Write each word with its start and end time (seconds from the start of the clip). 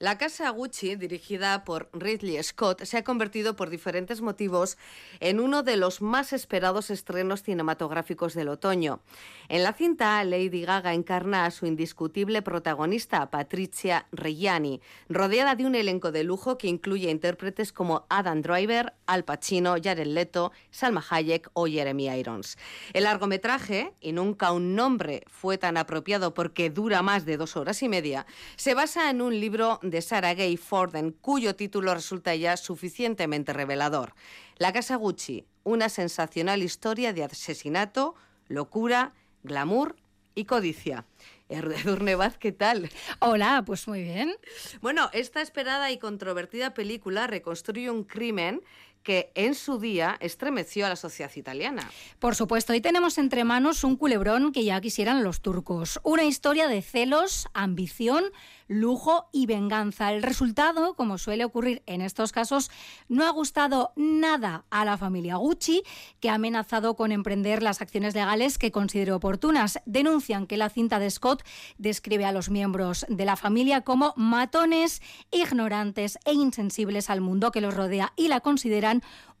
La 0.00 0.16
casa 0.16 0.48
Gucci, 0.50 0.94
dirigida 0.94 1.64
por 1.64 1.88
Ridley 1.92 2.40
Scott, 2.44 2.84
se 2.84 2.98
ha 2.98 3.02
convertido 3.02 3.56
por 3.56 3.68
diferentes 3.68 4.20
motivos 4.20 4.78
en 5.18 5.40
uno 5.40 5.64
de 5.64 5.76
los 5.76 6.02
más 6.02 6.32
esperados 6.32 6.90
estrenos 6.90 7.42
cinematográficos 7.42 8.34
del 8.34 8.46
otoño. 8.46 9.00
En 9.48 9.64
la 9.64 9.72
cinta, 9.72 10.22
Lady 10.22 10.62
Gaga 10.62 10.94
encarna 10.94 11.46
a 11.46 11.50
su 11.50 11.66
indiscutible 11.66 12.42
protagonista, 12.42 13.28
Patricia 13.28 14.06
Reggiani, 14.12 14.80
rodeada 15.08 15.56
de 15.56 15.66
un 15.66 15.74
elenco 15.74 16.12
de 16.12 16.22
lujo 16.22 16.58
que 16.58 16.68
incluye 16.68 17.10
intérpretes 17.10 17.72
como 17.72 18.06
Adam 18.08 18.40
Driver, 18.40 18.94
Al 19.06 19.24
Pacino, 19.24 19.74
Jared 19.82 20.06
Leto, 20.06 20.52
Salma 20.70 21.04
Hayek 21.10 21.50
o 21.54 21.66
Jeremy 21.66 22.06
Irons. 22.06 22.56
El 22.92 23.02
largometraje, 23.02 23.94
y 24.00 24.12
nunca 24.12 24.52
un 24.52 24.76
nombre 24.76 25.24
fue 25.26 25.58
tan 25.58 25.76
apropiado 25.76 26.34
porque 26.34 26.70
dura 26.70 27.02
más 27.02 27.24
de 27.24 27.36
dos 27.36 27.56
horas 27.56 27.82
y 27.82 27.88
media, 27.88 28.26
se 28.54 28.74
basa 28.74 29.10
en 29.10 29.22
un 29.22 29.40
libro 29.40 29.80
de 29.90 30.02
Sarah 30.02 30.34
Gay 30.34 30.56
Forden, 30.56 31.12
cuyo 31.12 31.56
título 31.56 31.94
resulta 31.94 32.34
ya 32.34 32.56
suficientemente 32.56 33.52
revelador. 33.52 34.14
La 34.58 34.72
Casa 34.72 34.96
Gucci, 34.96 35.44
una 35.64 35.88
sensacional 35.88 36.62
historia 36.62 37.12
de 37.12 37.24
asesinato, 37.24 38.14
locura, 38.48 39.12
glamour 39.42 39.96
y 40.34 40.44
codicia. 40.44 41.06
Edurne 41.48 42.14
Vaz, 42.14 42.36
¿qué 42.38 42.52
tal? 42.52 42.90
Hola, 43.20 43.62
pues 43.66 43.88
muy 43.88 44.02
bien. 44.02 44.34
Bueno, 44.80 45.08
esta 45.12 45.40
esperada 45.40 45.90
y 45.90 45.98
controvertida 45.98 46.74
película 46.74 47.26
reconstruye 47.26 47.90
un 47.90 48.04
crimen 48.04 48.62
que 49.02 49.32
en 49.34 49.54
su 49.54 49.78
día 49.78 50.16
estremeció 50.20 50.86
a 50.86 50.90
la 50.90 50.96
sociedad 50.96 51.30
italiana. 51.34 51.90
Por 52.18 52.34
supuesto, 52.34 52.72
hoy 52.72 52.80
tenemos 52.80 53.18
entre 53.18 53.44
manos 53.44 53.84
un 53.84 53.96
culebrón 53.96 54.52
que 54.52 54.64
ya 54.64 54.80
quisieran 54.80 55.24
los 55.24 55.40
turcos. 55.40 56.00
Una 56.02 56.24
historia 56.24 56.68
de 56.68 56.82
celos, 56.82 57.48
ambición, 57.54 58.24
lujo 58.68 59.28
y 59.32 59.46
venganza. 59.46 60.12
El 60.12 60.22
resultado, 60.22 60.94
como 60.94 61.18
suele 61.18 61.44
ocurrir 61.44 61.82
en 61.86 62.02
estos 62.02 62.32
casos, 62.32 62.70
no 63.08 63.26
ha 63.26 63.30
gustado 63.30 63.92
nada 63.96 64.64
a 64.70 64.84
la 64.84 64.98
familia 64.98 65.36
Gucci, 65.36 65.82
que 66.20 66.30
ha 66.30 66.34
amenazado 66.34 66.94
con 66.94 67.10
emprender 67.10 67.62
las 67.62 67.80
acciones 67.80 68.14
legales 68.14 68.58
que 68.58 68.70
considere 68.70 69.12
oportunas. 69.12 69.80
Denuncian 69.86 70.46
que 70.46 70.56
la 70.56 70.68
cinta 70.68 70.98
de 70.98 71.10
Scott 71.10 71.42
describe 71.78 72.26
a 72.26 72.32
los 72.32 72.50
miembros 72.50 73.06
de 73.08 73.24
la 73.24 73.36
familia 73.36 73.80
como 73.80 74.12
matones, 74.16 75.02
ignorantes 75.30 76.18
e 76.24 76.34
insensibles 76.34 77.10
al 77.10 77.20
mundo 77.20 77.50
que 77.50 77.60
los 77.60 77.74
rodea 77.74 78.12
y 78.16 78.28
la 78.28 78.40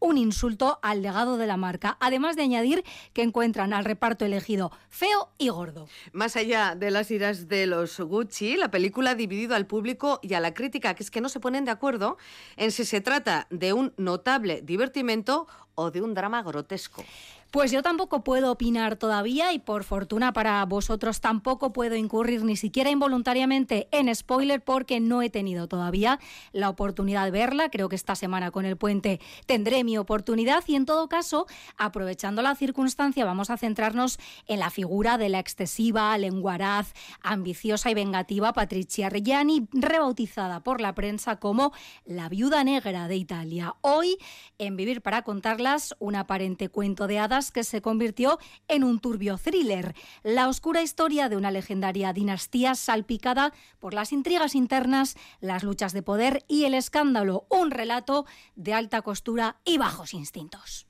un 0.00 0.16
insulto 0.16 0.78
al 0.82 1.02
legado 1.02 1.36
de 1.36 1.46
la 1.46 1.56
marca, 1.56 1.96
además 2.00 2.36
de 2.36 2.42
añadir 2.42 2.84
que 3.12 3.22
encuentran 3.22 3.72
al 3.72 3.84
reparto 3.84 4.24
elegido 4.24 4.70
feo 4.90 5.30
y 5.38 5.48
gordo. 5.48 5.88
Más 6.12 6.36
allá 6.36 6.74
de 6.76 6.90
las 6.90 7.10
iras 7.10 7.48
de 7.48 7.66
los 7.66 7.98
Gucci, 7.98 8.56
la 8.56 8.70
película 8.70 9.10
ha 9.10 9.14
dividido 9.14 9.54
al 9.54 9.66
público 9.66 10.20
y 10.22 10.34
a 10.34 10.40
la 10.40 10.54
crítica, 10.54 10.94
que 10.94 11.02
es 11.02 11.10
que 11.10 11.20
no 11.20 11.28
se 11.28 11.40
ponen 11.40 11.64
de 11.64 11.70
acuerdo 11.70 12.16
en 12.56 12.70
si 12.70 12.84
se 12.84 13.00
trata 13.00 13.46
de 13.50 13.72
un 13.72 13.92
notable 13.96 14.62
divertimento 14.62 15.46
o 15.74 15.90
de 15.90 16.02
un 16.02 16.14
drama 16.14 16.42
grotesco. 16.42 17.04
Pues 17.50 17.72
yo 17.72 17.82
tampoco 17.82 18.24
puedo 18.24 18.52
opinar 18.52 18.96
todavía 18.96 19.54
y 19.54 19.58
por 19.58 19.82
fortuna 19.82 20.34
para 20.34 20.62
vosotros 20.66 21.22
tampoco 21.22 21.72
puedo 21.72 21.96
incurrir 21.96 22.44
ni 22.44 22.56
siquiera 22.56 22.90
involuntariamente 22.90 23.88
en 23.90 24.14
spoiler 24.14 24.62
porque 24.62 25.00
no 25.00 25.22
he 25.22 25.30
tenido 25.30 25.66
todavía 25.66 26.20
la 26.52 26.68
oportunidad 26.68 27.24
de 27.24 27.30
verla. 27.30 27.70
Creo 27.70 27.88
que 27.88 27.96
esta 27.96 28.16
semana 28.16 28.50
con 28.50 28.66
el 28.66 28.76
puente 28.76 29.18
tendré 29.46 29.82
mi 29.82 29.96
oportunidad 29.96 30.62
y 30.66 30.74
en 30.74 30.84
todo 30.84 31.08
caso, 31.08 31.46
aprovechando 31.78 32.42
la 32.42 32.54
circunstancia, 32.54 33.24
vamos 33.24 33.48
a 33.48 33.56
centrarnos 33.56 34.18
en 34.46 34.60
la 34.60 34.68
figura 34.68 35.16
de 35.16 35.30
la 35.30 35.38
excesiva, 35.38 36.18
lenguaraz, 36.18 36.92
ambiciosa 37.22 37.90
y 37.90 37.94
vengativa 37.94 38.52
Patricia 38.52 39.08
Reggiani, 39.08 39.68
rebautizada 39.72 40.62
por 40.62 40.82
la 40.82 40.94
prensa 40.94 41.36
como 41.36 41.72
la 42.04 42.28
viuda 42.28 42.62
negra 42.62 43.08
de 43.08 43.16
Italia. 43.16 43.74
Hoy, 43.80 44.18
en 44.58 44.76
Vivir 44.76 45.00
para 45.00 45.22
contarlas, 45.22 45.96
un 45.98 46.14
aparente 46.14 46.68
cuento 46.68 47.06
de 47.06 47.18
hadas 47.18 47.37
que 47.52 47.64
se 47.64 47.80
convirtió 47.80 48.38
en 48.68 48.84
un 48.84 48.98
turbio 48.98 49.38
thriller, 49.38 49.94
la 50.22 50.48
oscura 50.48 50.82
historia 50.82 51.28
de 51.28 51.36
una 51.36 51.50
legendaria 51.50 52.12
dinastía 52.12 52.74
salpicada 52.74 53.52
por 53.78 53.94
las 53.94 54.12
intrigas 54.12 54.54
internas, 54.54 55.16
las 55.40 55.62
luchas 55.62 55.92
de 55.92 56.02
poder 56.02 56.44
y 56.48 56.64
el 56.64 56.74
escándalo, 56.74 57.46
un 57.48 57.70
relato 57.70 58.26
de 58.56 58.74
alta 58.74 59.02
costura 59.02 59.56
y 59.64 59.78
bajos 59.78 60.14
instintos. 60.14 60.86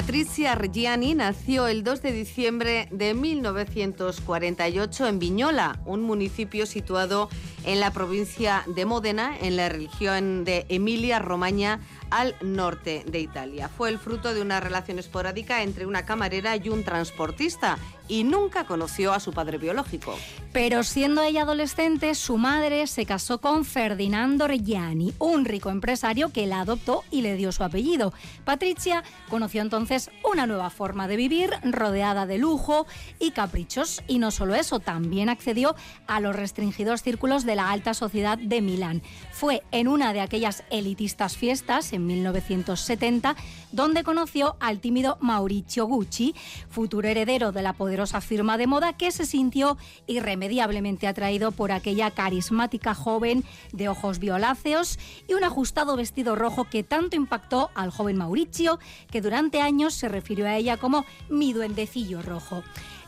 Patricia 0.00 0.54
Reggiani 0.54 1.14
nació 1.14 1.66
el 1.66 1.84
2 1.84 2.00
de 2.00 2.12
diciembre 2.12 2.88
de 2.90 3.12
1948 3.12 5.06
en 5.06 5.18
Viñola, 5.18 5.78
un 5.84 6.00
municipio 6.00 6.64
situado 6.64 7.28
en 7.66 7.80
la 7.80 7.90
provincia 7.90 8.64
de 8.66 8.86
Módena, 8.86 9.36
en 9.38 9.56
la 9.56 9.68
región 9.68 10.46
de 10.46 10.64
Emilia-Romagna, 10.70 11.80
al 12.08 12.34
norte 12.40 13.04
de 13.06 13.20
Italia. 13.20 13.68
Fue 13.68 13.90
el 13.90 13.98
fruto 13.98 14.32
de 14.32 14.40
una 14.40 14.58
relación 14.58 14.98
esporádica 14.98 15.62
entre 15.62 15.84
una 15.84 16.06
camarera 16.06 16.56
y 16.56 16.70
un 16.70 16.82
transportista 16.82 17.76
y 18.10 18.24
nunca 18.24 18.64
conoció 18.64 19.12
a 19.12 19.20
su 19.20 19.32
padre 19.32 19.56
biológico. 19.56 20.16
Pero 20.52 20.82
siendo 20.82 21.22
ella 21.22 21.42
adolescente, 21.42 22.16
su 22.16 22.38
madre 22.38 22.88
se 22.88 23.06
casó 23.06 23.40
con 23.40 23.64
Ferdinando 23.64 24.48
Reggiani, 24.48 25.14
un 25.20 25.44
rico 25.44 25.70
empresario 25.70 26.30
que 26.30 26.48
la 26.48 26.62
adoptó 26.62 27.04
y 27.12 27.22
le 27.22 27.36
dio 27.36 27.52
su 27.52 27.62
apellido. 27.62 28.12
Patricia 28.44 29.04
conoció 29.28 29.62
entonces 29.62 30.10
una 30.28 30.48
nueva 30.48 30.70
forma 30.70 31.06
de 31.06 31.14
vivir, 31.14 31.50
rodeada 31.62 32.26
de 32.26 32.38
lujo 32.38 32.88
y 33.20 33.30
caprichos. 33.30 34.02
Y 34.08 34.18
no 34.18 34.32
solo 34.32 34.56
eso, 34.56 34.80
también 34.80 35.28
accedió 35.28 35.76
a 36.08 36.18
los 36.18 36.34
restringidos 36.34 37.02
círculos 37.02 37.44
de 37.44 37.54
la 37.54 37.70
alta 37.70 37.94
sociedad 37.94 38.36
de 38.36 38.60
Milán. 38.60 39.02
Fue 39.30 39.62
en 39.70 39.86
una 39.86 40.12
de 40.12 40.20
aquellas 40.20 40.64
elitistas 40.70 41.36
fiestas, 41.36 41.92
en 41.92 42.08
1970, 42.08 43.36
donde 43.70 44.02
conoció 44.02 44.56
al 44.58 44.80
tímido 44.80 45.16
Mauricio 45.20 45.86
Gucci, 45.86 46.34
futuro 46.70 47.06
heredero 47.06 47.52
de 47.52 47.62
la 47.62 47.74
poderosa 47.74 47.99
firma 48.06 48.56
de 48.56 48.66
moda 48.66 48.94
que 48.94 49.10
se 49.12 49.26
sintió 49.26 49.76
irremediablemente 50.06 51.06
atraído 51.06 51.52
por 51.52 51.70
aquella 51.70 52.10
carismática 52.10 52.94
joven 52.94 53.44
de 53.72 53.88
ojos 53.88 54.18
violáceos 54.18 54.98
y 55.28 55.34
un 55.34 55.44
ajustado 55.44 55.96
vestido 55.96 56.34
rojo 56.34 56.64
que 56.64 56.82
tanto 56.82 57.16
impactó 57.16 57.70
al 57.74 57.90
joven 57.90 58.16
Mauricio 58.16 58.78
que 59.10 59.20
durante 59.20 59.60
años 59.60 59.94
se 59.94 60.08
refirió 60.08 60.46
a 60.46 60.56
ella 60.56 60.78
como 60.78 61.04
mi 61.28 61.52
duendecillo 61.52 62.22
rojo. 62.22 62.62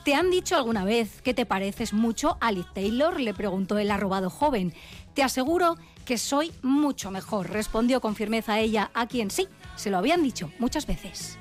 ¿Te 0.04 0.14
han 0.14 0.30
dicho 0.30 0.56
alguna 0.56 0.84
vez 0.84 1.22
que 1.22 1.32
te 1.32 1.46
pareces 1.46 1.92
mucho 1.92 2.36
a 2.40 2.52
Liz 2.52 2.66
Taylor? 2.74 3.20
le 3.20 3.34
preguntó 3.34 3.78
el 3.78 3.90
arrobado 3.90 4.30
joven. 4.30 4.74
Te 5.14 5.22
aseguro 5.22 5.76
que 6.04 6.18
soy 6.18 6.52
mucho 6.62 7.10
mejor, 7.10 7.50
respondió 7.50 8.00
con 8.00 8.16
firmeza 8.16 8.58
ella, 8.58 8.90
a 8.94 9.06
quien 9.06 9.30
sí, 9.30 9.48
se 9.76 9.90
lo 9.90 9.98
habían 9.98 10.22
dicho 10.22 10.50
muchas 10.58 10.86
veces. 10.86 11.38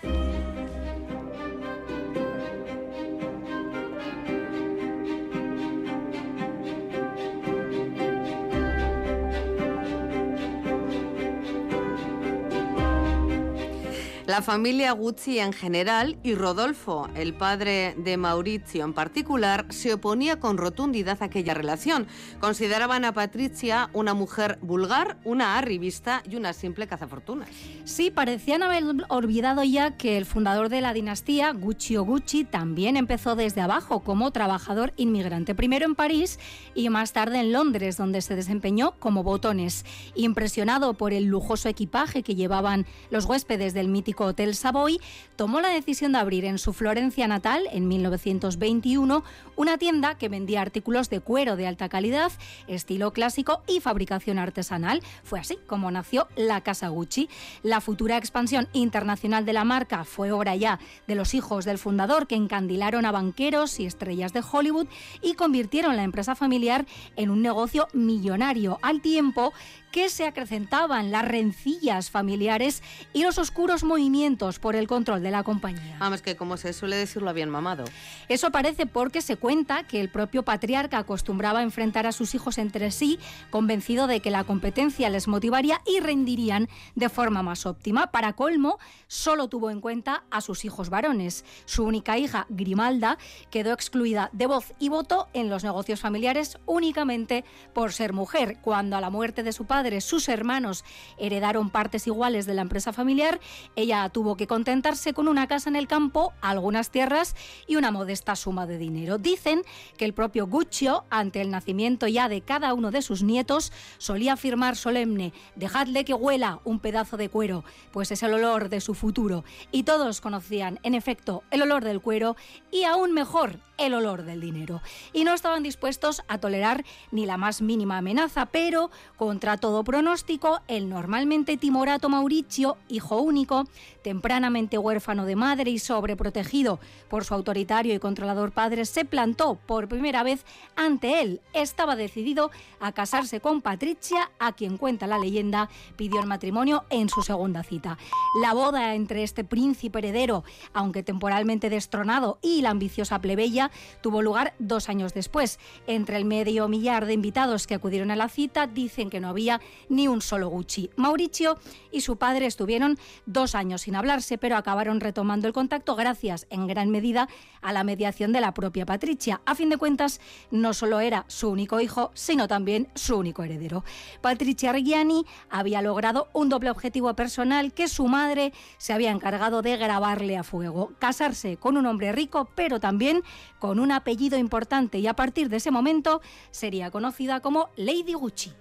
La 14.32 14.42
familia 14.42 14.94
Gucci 14.94 15.40
en 15.40 15.52
general 15.52 16.18
y 16.24 16.36
Rodolfo, 16.36 17.10
el 17.16 17.34
padre 17.34 17.96
de 17.98 18.16
Maurizio 18.16 18.86
en 18.86 18.94
particular, 18.94 19.66
se 19.68 19.94
oponía 19.94 20.40
con 20.40 20.58
rotundidad 20.58 21.22
a 21.22 21.26
aquella 21.26 21.54
relación. 21.54 22.08
Consideraban 22.40 23.04
a 23.04 23.12
Patricia 23.12 23.90
una 23.92 24.14
mujer 24.14 24.58
vulgar, 24.62 25.18
una 25.26 25.58
arribista 25.58 26.24
y 26.30 26.38
una 26.38 26.54
simple 26.54 26.88
cazafortunas. 26.88 27.50
Sí, 27.84 28.10
parecían 28.10 28.64
haber 28.64 28.86
olvidado 29.10 29.66
ya 29.66 29.98
que 29.98 30.18
el 30.18 30.26
fundador 30.26 30.70
de 30.70 30.80
la 30.80 30.94
dinastía, 30.94 31.52
Gucci 31.52 31.98
o 31.98 32.06
Gucci, 32.06 32.46
también 32.46 32.96
empezó 32.96 33.36
desde 33.36 33.60
abajo 33.60 34.00
como 34.00 34.32
trabajador 34.32 34.94
inmigrante, 34.96 35.56
primero 35.56 35.86
en 35.86 35.96
París 35.96 36.40
y 36.74 36.88
más 36.88 37.12
tarde 37.12 37.42
en 37.42 37.52
Londres, 37.52 37.98
donde 37.98 38.22
se 38.22 38.38
desempeñó 38.38 38.94
como 38.98 39.24
botones. 39.24 39.84
Impresionado 40.16 40.94
por 40.94 41.12
el 41.12 41.26
lujoso 41.26 41.68
equipaje 41.68 42.24
que 42.24 42.36
llevaban 42.36 42.86
los 43.10 43.26
huéspedes 43.26 43.74
del 43.74 43.90
mítico 43.90 44.21
Hotel 44.26 44.56
Savoy, 44.56 45.00
tomó 45.36 45.62
la 45.62 45.70
decisión 45.70 46.12
de 46.14 46.20
abrir 46.20 46.46
en 46.46 46.58
su 46.58 46.74
Florencia 46.74 47.28
natal, 47.28 47.64
en 47.72 47.88
1921, 47.88 49.24
una 49.56 49.78
tienda 49.78 50.18
que 50.18 50.30
vendía 50.30 50.62
artículos 50.62 51.10
de 51.10 51.20
cuero 51.20 51.56
de 51.56 51.68
alta 51.68 51.90
calidad, 51.90 52.32
estilo 52.68 53.12
clásico 53.14 53.64
y 53.68 53.80
fabricación 53.80 54.40
artesanal. 54.40 55.02
Fue 55.24 55.40
así 55.40 55.58
como 55.68 55.92
nació 55.92 56.28
la 56.36 56.62
Casa 56.62 56.90
Gucci. 56.90 57.30
La 57.64 57.82
futura 57.82 58.18
expansión 58.18 58.68
internacional 58.74 59.46
de 59.46 59.54
la 59.54 59.64
marca 59.64 60.04
fue 60.04 60.32
obra 60.32 60.56
ya 60.56 60.80
de 61.08 61.16
los 61.16 61.34
hijos 61.34 61.66
del 61.66 61.78
fundador 61.78 62.28
que 62.28 62.36
encandilaron 62.36 63.06
a 63.06 63.12
banqueros 63.12 63.80
y 63.80 63.86
estrellas 63.86 64.34
de 64.34 64.44
Hollywood 64.50 64.88
y 65.22 65.34
convirtieron 65.34 65.96
la 65.96 66.04
empresa 66.04 66.36
familiar 66.36 66.86
en 67.16 67.30
un 67.30 67.42
negocio 67.42 67.88
millonario, 67.94 68.80
al 68.82 69.02
tiempo 69.02 69.54
que 69.92 70.10
se 70.10 70.26
acrecentaban 70.26 71.12
las 71.12 71.28
rencillas 71.28 72.10
familiares 72.10 72.82
y 73.14 73.24
los 73.24 73.38
oscuros 73.38 73.84
movimientos 73.84 74.60
por 74.60 74.76
el 74.76 74.88
control 74.88 75.22
de 75.22 75.32
la 75.32 75.44
compañía. 75.44 75.98
Vamos, 76.00 76.22
que 76.22 76.36
como 76.36 76.58
se 76.58 76.74
suele 76.74 76.96
decirlo, 76.96 77.30
habían 77.30 77.50
mamado. 77.50 77.84
Eso 78.30 78.52
parece 78.52 78.86
porque 78.86 79.22
se 79.22 79.36
cuenta 79.36 79.84
que 79.84 80.00
el 80.00 80.10
propio 80.10 80.44
patriarca 80.44 80.98
acostumbraba 80.98 81.60
a 81.60 81.64
enfrentar 81.64 82.08
a 82.08 82.12
sus 82.12 82.34
hijos 82.36 82.58
entre 82.58 82.92
sí, 82.92 83.20
convencido 83.50 84.08
de 84.08 84.22
que 84.22 84.32
la 84.32 84.46
competencia 84.46 85.10
les 85.10 85.28
motivaría 85.28 85.82
y 85.86 86.00
rendirían 86.00 86.70
de 86.96 87.10
forma 87.10 87.44
más 87.44 87.66
óptima. 87.66 88.12
Para 88.12 88.34
colmo, 88.34 88.80
solo 89.08 89.50
tuvo 89.50 89.70
en 89.70 89.82
cuenta 89.82 90.24
a 90.32 90.42
sus 90.42 90.64
hijos 90.64 90.90
varones. 90.90 91.44
Su 91.66 91.84
única 91.84 92.18
hija, 92.18 92.46
Grimalda, 92.50 93.18
quedó 93.50 93.74
excluida 93.74 94.30
de 94.32 94.48
voz 94.48 94.74
y 94.80 94.90
voto 94.90 95.28
en 95.34 95.50
los 95.50 95.64
negocios 95.64 96.00
familiares 96.00 96.58
únicamente 96.66 97.44
por 97.74 97.92
ser 97.92 98.14
mujer. 98.14 98.58
Cuando 98.62 98.96
a 98.96 99.02
la 99.02 99.10
muerte 99.10 99.44
de 99.44 99.52
su 99.52 99.66
padre 99.66 99.81
sus 100.02 100.30
hermanos 100.30 100.84
heredaron 101.18 101.70
partes 101.70 102.08
iguales 102.08 102.46
de 102.46 102.54
la 102.54 102.62
empresa 102.62 102.94
familiar, 102.94 103.40
ella 103.76 104.08
tuvo 104.10 104.38
que 104.38 104.48
contentarse 104.48 105.14
con 105.14 105.28
una 105.28 105.48
casa 105.48 105.70
en 105.70 105.76
el 105.76 105.88
campo, 105.88 106.34
algunas 106.42 106.92
tierras 106.92 107.36
y 107.68 107.76
una 107.78 107.92
modesta 107.92 108.36
suma 108.36 108.68
de 108.68 108.78
dinero. 108.78 109.18
Dicen 109.18 109.64
que 109.98 110.06
el 110.06 110.14
propio 110.14 110.48
Guccio, 110.48 111.06
ante 111.10 111.42
el 111.42 111.50
nacimiento 111.50 112.08
ya 112.08 112.30
de 112.30 112.42
cada 112.42 112.74
uno 112.74 112.92
de 112.92 113.02
sus 113.02 113.24
nietos, 113.24 113.72
solía 113.98 114.34
afirmar 114.34 114.76
solemne, 114.76 115.34
dejadle 115.56 116.06
que 116.06 116.14
huela 116.14 116.60
un 116.64 116.80
pedazo 116.80 117.18
de 117.18 117.30
cuero, 117.30 117.64
pues 117.92 118.12
es 118.12 118.22
el 118.24 118.34
olor 118.34 118.70
de 118.70 118.82
su 118.82 118.94
futuro. 118.94 119.44
Y 119.72 119.84
todos 119.84 120.22
conocían, 120.22 120.80
en 120.84 120.96
efecto, 120.96 121.44
el 121.52 121.62
olor 121.62 121.84
del 121.84 122.02
cuero 122.02 122.36
y 122.72 122.84
aún 122.84 123.14
mejor, 123.14 123.60
el 123.78 123.94
olor 123.94 124.24
del 124.24 124.42
dinero. 124.42 124.82
Y 125.14 125.24
no 125.24 125.34
estaban 125.34 125.64
dispuestos 125.64 126.22
a 126.28 126.38
tolerar 126.38 126.84
ni 127.12 127.26
la 127.26 127.38
más 127.38 127.62
mínima 127.62 127.98
amenaza, 127.98 128.46
pero 128.48 128.92
contra 129.18 129.58
todo 129.58 129.71
pronóstico, 129.84 130.62
el 130.68 130.90
normalmente 130.90 131.56
timorato 131.56 132.10
Mauricio, 132.10 132.78
hijo 132.90 133.22
único, 133.22 133.66
tempranamente 134.04 134.78
huérfano 134.78 135.26
de 135.26 135.38
madre 135.38 135.72
y 135.72 135.80
sobreprotegido 135.80 136.80
por 137.10 137.24
su 137.24 137.34
autoritario 137.34 137.94
y 137.96 138.00
controlador 138.00 138.52
padre, 138.52 138.86
se 138.86 139.06
plantó 139.06 139.56
por 139.56 139.88
primera 139.88 140.24
vez 140.24 140.46
ante 140.76 141.22
él. 141.22 141.42
Estaba 141.54 141.96
decidido 141.96 142.52
a 142.80 142.92
casarse 142.92 143.40
con 143.40 143.62
Patricia, 143.62 144.32
a 144.40 144.52
quien 144.52 144.78
cuenta 144.78 145.08
la 145.08 145.18
leyenda, 145.18 145.70
pidió 145.96 146.20
el 146.20 146.28
matrimonio 146.28 146.84
en 146.90 147.08
su 147.08 147.22
segunda 147.22 147.64
cita. 147.64 147.98
La 148.42 148.54
boda 148.54 148.94
entre 148.94 149.24
este 149.24 149.44
príncipe 149.46 150.00
heredero, 150.00 150.44
aunque 150.74 151.02
temporalmente 151.02 151.70
destronado, 151.70 152.40
y 152.42 152.62
la 152.62 152.72
ambiciosa 152.72 153.20
plebeya 153.20 153.72
tuvo 154.02 154.22
lugar 154.22 154.54
dos 154.60 154.90
años 154.90 155.14
después. 155.14 155.60
Entre 155.88 156.18
el 156.18 156.26
medio 156.26 156.68
millar 156.68 157.06
de 157.06 157.14
invitados 157.14 157.68
que 157.68 157.76
acudieron 157.76 158.12
a 158.12 158.18
la 158.18 158.28
cita, 158.28 158.68
dicen 158.68 159.10
que 159.10 159.22
no 159.22 159.30
había 159.30 159.61
ni 159.90 160.08
un 160.08 160.22
solo 160.22 160.50
Gucci. 160.50 160.90
Mauricio 160.96 161.58
y 161.92 162.02
su 162.02 162.18
padre 162.18 162.46
estuvieron 162.46 162.98
dos 163.26 163.56
años 163.56 163.82
sin 163.82 163.96
hablarse, 163.96 164.38
pero 164.38 164.58
acabaron 164.58 165.00
retomando 165.00 165.48
el 165.48 165.54
contacto 165.54 165.96
gracias, 165.96 166.48
en 166.50 166.68
gran 166.68 166.90
medida, 166.90 167.28
a 167.62 167.74
la 167.74 167.84
mediación 167.84 168.32
de 168.32 168.42
la 168.42 168.54
propia 168.54 168.86
Patricia. 168.86 169.42
A 169.46 169.56
fin 169.56 169.70
de 169.70 169.78
cuentas, 169.78 170.20
no 170.50 170.74
solo 170.74 171.00
era 171.00 171.26
su 171.28 171.50
único 171.50 171.80
hijo, 171.80 172.12
sino 172.14 172.48
también 172.48 172.88
su 172.96 173.18
único 173.18 173.44
heredero. 173.44 173.84
Patricia 174.22 174.72
Reggiani 174.72 175.26
había 175.50 175.82
logrado 175.82 176.30
un 176.34 176.50
doble 176.50 176.70
objetivo 176.70 177.14
personal 177.16 177.74
que 177.74 177.88
su 177.88 178.08
madre 178.08 178.54
se 178.78 178.94
había 178.94 179.12
encargado 179.12 179.62
de 179.62 179.78
grabarle 179.78 180.38
a 180.38 180.44
fuego, 180.44 180.94
casarse 181.00 181.58
con 181.58 181.78
un 181.78 181.86
hombre 181.86 182.12
rico, 182.12 182.50
pero 182.56 182.80
también 182.80 183.24
con 183.60 183.80
un 183.80 183.92
apellido 183.92 184.38
importante 184.38 185.00
y 185.00 185.08
a 185.08 185.16
partir 185.16 185.50
de 185.50 185.58
ese 185.58 185.72
momento 185.72 186.22
sería 186.52 186.92
conocida 186.92 187.40
como 187.40 187.70
Lady 187.76 188.14
Gucci. 188.14 188.52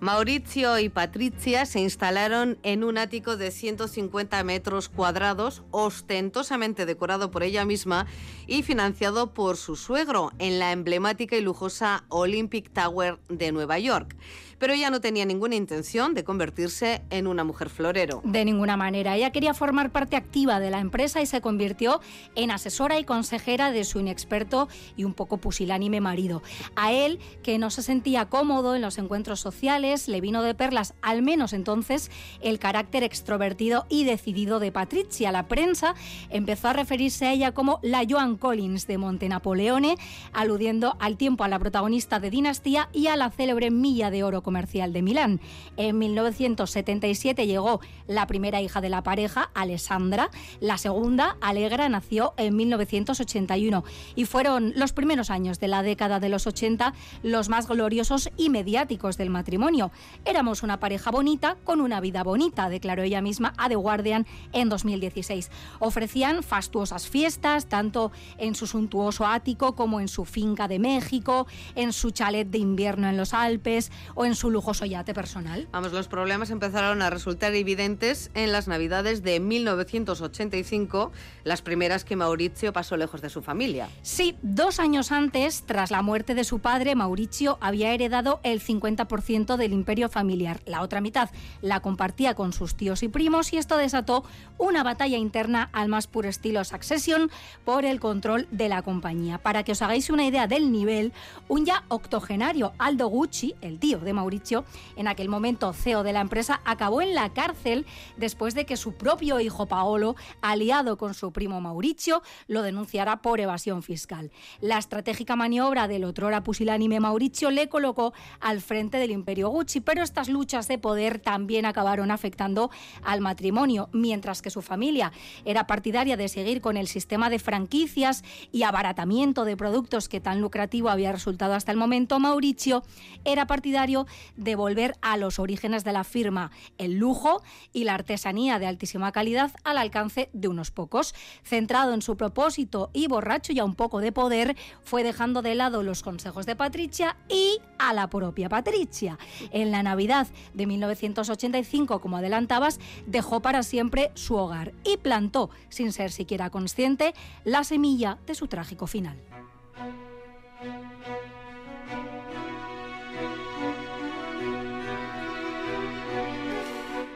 Mauricio 0.00 0.78
y 0.78 0.88
Patricia 0.90 1.66
se 1.66 1.80
instalaron 1.80 2.56
en 2.62 2.84
un 2.84 2.98
ático 2.98 3.36
de 3.36 3.50
150 3.50 4.44
metros 4.44 4.88
cuadrados, 4.88 5.64
ostentosamente 5.72 6.86
decorado 6.86 7.32
por 7.32 7.42
ella 7.42 7.64
misma 7.64 8.06
y 8.46 8.62
financiado 8.62 9.34
por 9.34 9.56
su 9.56 9.74
suegro 9.74 10.30
en 10.38 10.60
la 10.60 10.70
emblemática 10.70 11.36
y 11.36 11.40
lujosa 11.40 12.04
Olympic 12.10 12.72
Tower 12.72 13.18
de 13.28 13.50
Nueva 13.50 13.80
York 13.80 14.14
pero 14.58 14.72
ella 14.72 14.90
no 14.90 15.00
tenía 15.00 15.24
ninguna 15.24 15.54
intención 15.54 16.14
de 16.14 16.24
convertirse 16.24 17.02
en 17.10 17.26
una 17.26 17.44
mujer 17.44 17.70
florero. 17.70 18.20
De 18.24 18.44
ninguna 18.44 18.76
manera. 18.76 19.16
Ella 19.16 19.30
quería 19.30 19.54
formar 19.54 19.90
parte 19.90 20.16
activa 20.16 20.60
de 20.60 20.70
la 20.70 20.80
empresa 20.80 21.20
y 21.20 21.26
se 21.26 21.40
convirtió 21.40 22.00
en 22.34 22.50
asesora 22.50 22.98
y 22.98 23.04
consejera 23.04 23.70
de 23.70 23.84
su 23.84 24.00
inexperto 24.00 24.68
y 24.96 25.04
un 25.04 25.14
poco 25.14 25.38
pusilánime 25.38 26.00
marido. 26.00 26.42
A 26.76 26.92
él, 26.92 27.18
que 27.42 27.58
no 27.58 27.70
se 27.70 27.82
sentía 27.82 28.26
cómodo 28.26 28.74
en 28.74 28.82
los 28.82 28.98
encuentros 28.98 29.40
sociales, 29.40 30.08
le 30.08 30.20
vino 30.20 30.42
de 30.42 30.54
perlas, 30.54 30.94
al 31.02 31.22
menos 31.22 31.52
entonces, 31.52 32.10
el 32.40 32.58
carácter 32.58 33.02
extrovertido 33.02 33.86
y 33.88 34.04
decidido 34.04 34.60
de 34.60 34.72
Patricia. 34.72 35.32
La 35.32 35.48
prensa 35.48 35.94
empezó 36.30 36.68
a 36.68 36.72
referirse 36.72 37.26
a 37.26 37.32
ella 37.32 37.52
como 37.52 37.78
la 37.82 38.04
Joan 38.08 38.36
Collins 38.36 38.86
de 38.86 38.98
Monte 38.98 39.28
Napoleone, 39.28 39.96
aludiendo 40.32 40.96
al 41.00 41.16
tiempo 41.16 41.44
a 41.44 41.48
la 41.48 41.58
protagonista 41.58 42.20
de 42.20 42.30
Dinastía 42.30 42.88
y 42.92 43.06
a 43.06 43.16
la 43.16 43.30
célebre 43.30 43.70
milla 43.70 44.10
de 44.10 44.24
oro 44.24 44.42
comercial 44.48 44.94
de 44.94 45.02
Milán. 45.02 45.42
En 45.76 45.98
1977 45.98 47.46
llegó 47.46 47.82
la 48.06 48.26
primera 48.26 48.62
hija 48.62 48.80
de 48.80 48.88
la 48.88 49.02
pareja, 49.02 49.50
Alessandra. 49.52 50.30
La 50.58 50.78
segunda, 50.78 51.36
Alegra, 51.42 51.86
nació 51.90 52.32
en 52.38 52.56
1981 52.56 53.84
y 54.16 54.24
fueron 54.24 54.72
los 54.74 54.94
primeros 54.94 55.28
años 55.28 55.60
de 55.60 55.68
la 55.68 55.82
década 55.82 56.18
de 56.18 56.30
los 56.30 56.46
80 56.46 56.94
los 57.22 57.50
más 57.50 57.68
gloriosos 57.68 58.30
y 58.38 58.48
mediáticos 58.48 59.18
del 59.18 59.28
matrimonio. 59.28 59.90
Éramos 60.24 60.62
una 60.62 60.80
pareja 60.80 61.10
bonita 61.10 61.58
con 61.64 61.82
una 61.82 62.00
vida 62.00 62.22
bonita, 62.22 62.70
declaró 62.70 63.02
ella 63.02 63.20
misma 63.20 63.52
a 63.58 63.68
The 63.68 63.76
Guardian 63.76 64.26
en 64.54 64.70
2016. 64.70 65.50
Ofrecían 65.78 66.42
fastuosas 66.42 67.06
fiestas, 67.06 67.66
tanto 67.66 68.12
en 68.38 68.54
su 68.54 68.66
suntuoso 68.66 69.26
ático 69.26 69.74
como 69.74 70.00
en 70.00 70.08
su 70.08 70.24
finca 70.24 70.68
de 70.68 70.78
México, 70.78 71.46
en 71.74 71.92
su 71.92 72.12
chalet 72.12 72.48
de 72.48 72.56
invierno 72.56 73.10
en 73.10 73.18
los 73.18 73.34
Alpes 73.34 73.92
o 74.14 74.24
en 74.24 74.37
su 74.38 74.50
lujoso 74.50 74.86
yate 74.86 75.14
personal. 75.14 75.68
Vamos, 75.72 75.92
los 75.92 76.08
problemas 76.08 76.50
empezaron 76.50 77.02
a 77.02 77.10
resultar 77.10 77.54
evidentes 77.54 78.30
en 78.34 78.52
las 78.52 78.68
Navidades 78.68 79.22
de 79.22 79.40
1985, 79.40 81.12
las 81.44 81.60
primeras 81.60 82.04
que 82.04 82.14
Mauricio 82.14 82.72
pasó 82.72 82.96
lejos 82.96 83.20
de 83.20 83.30
su 83.30 83.42
familia. 83.42 83.88
Sí, 84.02 84.36
dos 84.42 84.78
años 84.78 85.10
antes, 85.10 85.64
tras 85.66 85.90
la 85.90 86.02
muerte 86.02 86.36
de 86.36 86.44
su 86.44 86.60
padre, 86.60 86.94
Mauricio 86.94 87.58
había 87.60 87.92
heredado 87.92 88.40
el 88.44 88.62
50% 88.62 89.56
del 89.56 89.72
imperio 89.72 90.08
familiar. 90.08 90.60
La 90.66 90.82
otra 90.82 91.00
mitad 91.00 91.30
la 91.60 91.80
compartía 91.80 92.34
con 92.34 92.52
sus 92.52 92.76
tíos 92.76 93.02
y 93.02 93.08
primos 93.08 93.52
y 93.52 93.58
esto 93.58 93.76
desató 93.76 94.24
una 94.56 94.84
batalla 94.84 95.18
interna 95.18 95.68
al 95.72 95.88
más 95.88 96.06
puro 96.06 96.28
estilo 96.28 96.64
Succession 96.64 97.30
por 97.64 97.84
el 97.84 97.98
control 97.98 98.46
de 98.52 98.68
la 98.68 98.82
compañía. 98.82 99.38
Para 99.38 99.64
que 99.64 99.72
os 99.72 99.82
hagáis 99.82 100.10
una 100.10 100.24
idea 100.24 100.46
del 100.46 100.70
nivel, 100.70 101.12
un 101.48 101.64
ya 101.64 101.84
octogenario 101.88 102.72
Aldo 102.78 103.08
Gucci, 103.08 103.56
el 103.60 103.80
tío 103.80 103.98
de 103.98 104.12
Mauricio, 104.12 104.27
Mauricio, 104.28 104.66
en 104.96 105.08
aquel 105.08 105.30
momento 105.30 105.72
CEO 105.72 106.02
de 106.02 106.12
la 106.12 106.20
empresa, 106.20 106.60
acabó 106.66 107.00
en 107.00 107.14
la 107.14 107.32
cárcel 107.32 107.86
después 108.18 108.54
de 108.54 108.66
que 108.66 108.76
su 108.76 108.92
propio 108.92 109.40
hijo 109.40 109.64
Paolo, 109.64 110.16
aliado 110.42 110.98
con 110.98 111.14
su 111.14 111.32
primo 111.32 111.62
Mauricio, 111.62 112.22
lo 112.46 112.60
denunciara 112.60 113.22
por 113.22 113.40
evasión 113.40 113.82
fiscal. 113.82 114.30
La 114.60 114.76
estratégica 114.76 115.34
maniobra 115.34 115.88
del 115.88 116.04
otrora 116.04 116.44
pusilánime 116.44 117.00
Mauricio 117.00 117.50
le 117.50 117.70
colocó 117.70 118.12
al 118.38 118.60
frente 118.60 118.98
del 118.98 119.12
imperio 119.12 119.48
Gucci, 119.48 119.80
pero 119.80 120.02
estas 120.02 120.28
luchas 120.28 120.68
de 120.68 120.76
poder 120.76 121.20
también 121.20 121.64
acabaron 121.64 122.10
afectando 122.10 122.70
al 123.02 123.22
matrimonio, 123.22 123.88
mientras 123.94 124.42
que 124.42 124.50
su 124.50 124.60
familia 124.60 125.10
era 125.46 125.66
partidaria 125.66 126.18
de 126.18 126.28
seguir 126.28 126.60
con 126.60 126.76
el 126.76 126.86
sistema 126.86 127.30
de 127.30 127.38
franquicias 127.38 128.22
y 128.52 128.64
abaratamiento 128.64 129.46
de 129.46 129.56
productos 129.56 130.06
que 130.10 130.20
tan 130.20 130.42
lucrativo 130.42 130.90
había 130.90 131.12
resultado 131.12 131.54
hasta 131.54 131.72
el 131.72 131.78
momento, 131.78 132.20
Mauricio 132.20 132.82
era 133.24 133.46
partidario 133.46 134.06
de 134.36 134.56
volver 134.56 134.96
a 135.00 135.16
los 135.16 135.38
orígenes 135.38 135.84
de 135.84 135.92
la 135.92 136.04
firma, 136.04 136.50
el 136.78 136.98
lujo 136.98 137.42
y 137.72 137.84
la 137.84 137.94
artesanía 137.94 138.58
de 138.58 138.66
altísima 138.66 139.12
calidad 139.12 139.52
al 139.64 139.78
alcance 139.78 140.30
de 140.32 140.48
unos 140.48 140.70
pocos. 140.70 141.14
Centrado 141.42 141.94
en 141.94 142.02
su 142.02 142.16
propósito 142.16 142.90
y 142.92 143.06
borracho 143.06 143.52
y 143.52 143.58
a 143.58 143.64
un 143.64 143.74
poco 143.74 144.00
de 144.00 144.12
poder, 144.12 144.56
fue 144.82 145.02
dejando 145.02 145.42
de 145.42 145.54
lado 145.54 145.82
los 145.82 146.02
consejos 146.02 146.46
de 146.46 146.56
Patricia 146.56 147.16
y 147.28 147.58
a 147.78 147.92
la 147.92 148.08
propia 148.08 148.48
Patricia. 148.48 149.18
En 149.50 149.70
la 149.70 149.82
Navidad 149.82 150.26
de 150.54 150.66
1985, 150.66 152.00
como 152.00 152.16
adelantabas, 152.16 152.80
dejó 153.06 153.40
para 153.40 153.62
siempre 153.62 154.10
su 154.14 154.34
hogar 154.34 154.72
y 154.84 154.96
plantó, 154.96 155.50
sin 155.68 155.92
ser 155.92 156.10
siquiera 156.10 156.50
consciente, 156.50 157.14
la 157.44 157.64
semilla 157.64 158.18
de 158.26 158.34
su 158.34 158.46
trágico 158.48 158.86
final. 158.86 159.16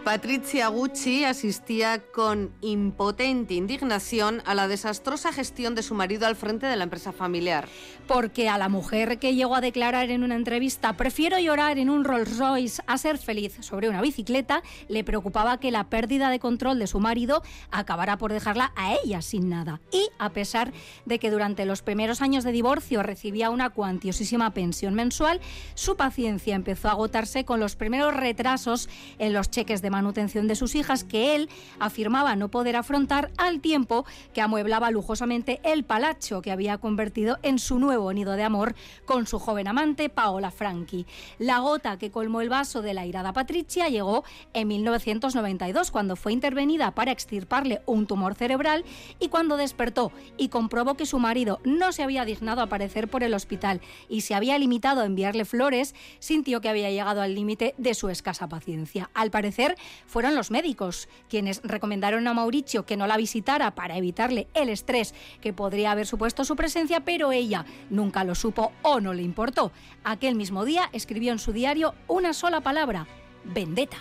Patricia 0.04 0.66
Gucci 0.66 1.23
asistía 1.23 2.02
con 2.12 2.52
impotente 2.61 3.54
indignación 3.54 4.42
a 4.47 4.54
la 4.54 4.66
desastrosa 4.66 5.32
gestión 5.32 5.76
de 5.76 5.85
su 5.85 5.94
marido 5.94 6.26
al 6.26 6.35
frente 6.35 6.66
de 6.66 6.75
la 6.75 6.82
empresa 6.82 7.12
familiar. 7.12 7.68
Porque 8.09 8.49
a 8.49 8.59
la 8.59 8.68
mujer 8.68 9.21
que 9.21 9.37
llegó 9.37 9.54
a 9.54 9.61
declarar 9.61 10.11
en 10.11 10.25
una 10.25 10.35
entrevista 10.35 10.94
prefiero 10.94 11.38
llorar 11.38 11.78
en 11.78 11.88
un 11.88 12.02
Rolls 12.02 12.37
Royce 12.37 12.82
a 12.88 12.99
ser 12.99 13.16
feliz 13.16 13.56
sobre 13.61 13.88
una 13.88 14.02
bicicleta, 14.02 14.64
le 14.88 15.04
preocupaba 15.04 15.61
que 15.61 15.71
la 15.71 15.85
pérdida 15.85 16.30
de 16.30 16.40
control 16.40 16.80
de 16.80 16.88
su 16.88 16.99
marido 16.99 17.44
acabara 17.71 18.18
por 18.18 18.32
dejarla 18.32 18.73
a 18.75 18.94
ella 19.04 19.23
sin 19.23 19.49
nada. 19.50 19.80
Y 19.92 20.09
a 20.18 20.30
pesar 20.30 20.73
de 21.06 21.21
que 21.21 21.30
durante 21.30 21.64
los 21.64 21.82
primeros 21.82 22.23
años 22.23 22.42
de 22.42 22.50
divorcio 22.50 23.04
recibía 23.04 23.50
una 23.50 23.71
cuantiosísima 23.71 24.52
pensión 24.52 24.94
mensual, 24.94 25.40
su 25.75 25.97
paciencia 25.97 26.56
empezó 26.56 26.88
a 26.88 26.92
agotarse 26.92 27.44
con 27.44 27.61
los 27.61 27.76
primeros 27.76 28.14
retrasos 28.14 28.88
en 29.21 29.32
los 29.32 29.49
cheques 29.49 29.80
de 29.80 29.92
manutención 29.93 30.49
de 30.49 30.57
sus 30.57 30.75
hijas 30.75 31.05
que 31.05 31.37
él 31.37 31.49
afirmaba 31.79 32.35
no 32.35 32.51
poder 32.51 32.75
afrontar 32.75 33.31
al 33.39 33.61
tiempo 33.61 34.05
que 34.35 34.41
amueblaba 34.41 34.91
lujosamente 34.91 35.61
el 35.63 35.85
palacio 35.85 36.43
que 36.43 36.51
había 36.51 36.79
convertido 36.79 37.39
en 37.45 37.61
su 37.61 37.79
nuevo 37.79 38.13
nido 38.13 38.33
de 38.33 38.43
amor 38.43 38.75
con 39.05 39.29
su 39.29 39.39
joven 39.39 39.69
amante 39.69 40.09
Paola 40.09 40.51
Franchi. 40.51 41.07
La 41.39 41.61
gota 41.61 41.99
que 41.99 42.11
colmó 42.11 42.41
el 42.41 42.49
vaso 42.49 42.83
de 42.83 42.95
la 42.95 43.07
irada 43.07 43.33
Patricia 43.33 43.89
llegó 43.89 44.25
en 44.53 44.67
1992 44.69 45.91
cuando 45.93 46.17
fue 46.17 46.33
intervenida 46.33 46.91
para 46.91 47.13
extirparle 47.13 47.83
un 47.87 48.07
tumor 48.07 48.35
cerebral 48.35 48.85
y 49.21 49.29
cuando 49.29 49.57
despertó 49.57 50.11
y 50.37 50.49
comprobó 50.49 50.95
que 50.95 51.07
su 51.07 51.19
marido 51.19 51.61
no 51.65 51.93
se 51.93 52.03
había 52.03 52.25
dignado 52.25 52.63
aparecer 52.63 53.09
por 53.09 53.23
el 53.23 53.35
hospital 53.35 53.81
y 54.09 54.23
se 54.23 54.35
había 54.35 54.59
limitado 54.59 55.03
a 55.03 55.07
enviarle 55.07 55.45
flores, 55.45 55.95
sintió 56.19 56.61
que 56.61 56.69
había 56.69 56.91
llegado 56.91 57.21
al 57.21 57.35
límite 57.35 57.75
de 57.79 57.95
su 57.95 58.09
escasa 58.09 58.49
paciencia. 58.49 59.11
Al 59.15 59.31
parecer, 59.31 59.77
fueron 60.07 60.35
los 60.35 60.51
médicos 60.51 61.09
quienes 61.29 61.61
recomendaron 61.65 62.27
a 62.29 62.35
Mauricio 62.35 62.85
que 62.85 62.97
no 62.97 63.07
la 63.07 63.17
visitara 63.17 63.75
para 63.75 63.97
evitarle 63.97 64.49
el 64.55 64.69
estrés 64.69 65.15
que 65.41 65.53
podría 65.53 65.93
haber 65.93 66.07
supuesto 66.07 66.45
su 66.45 66.57
presencia, 66.57 67.01
pero 67.01 67.33
ella 67.33 67.65
nunca 67.91 68.25
lo 68.25 68.35
supo 68.35 68.73
o 68.83 69.01
no 69.01 69.15
le 69.15 69.23
importó. 69.23 69.73
Aquel 70.05 70.35
mismo 70.35 70.65
día 70.65 70.89
escribió 70.93 71.33
en 71.33 71.39
su 71.39 71.53
diario 71.53 71.95
una 72.09 72.33
sola 72.33 72.61
palabra, 72.61 73.07
vendetta. 73.45 73.99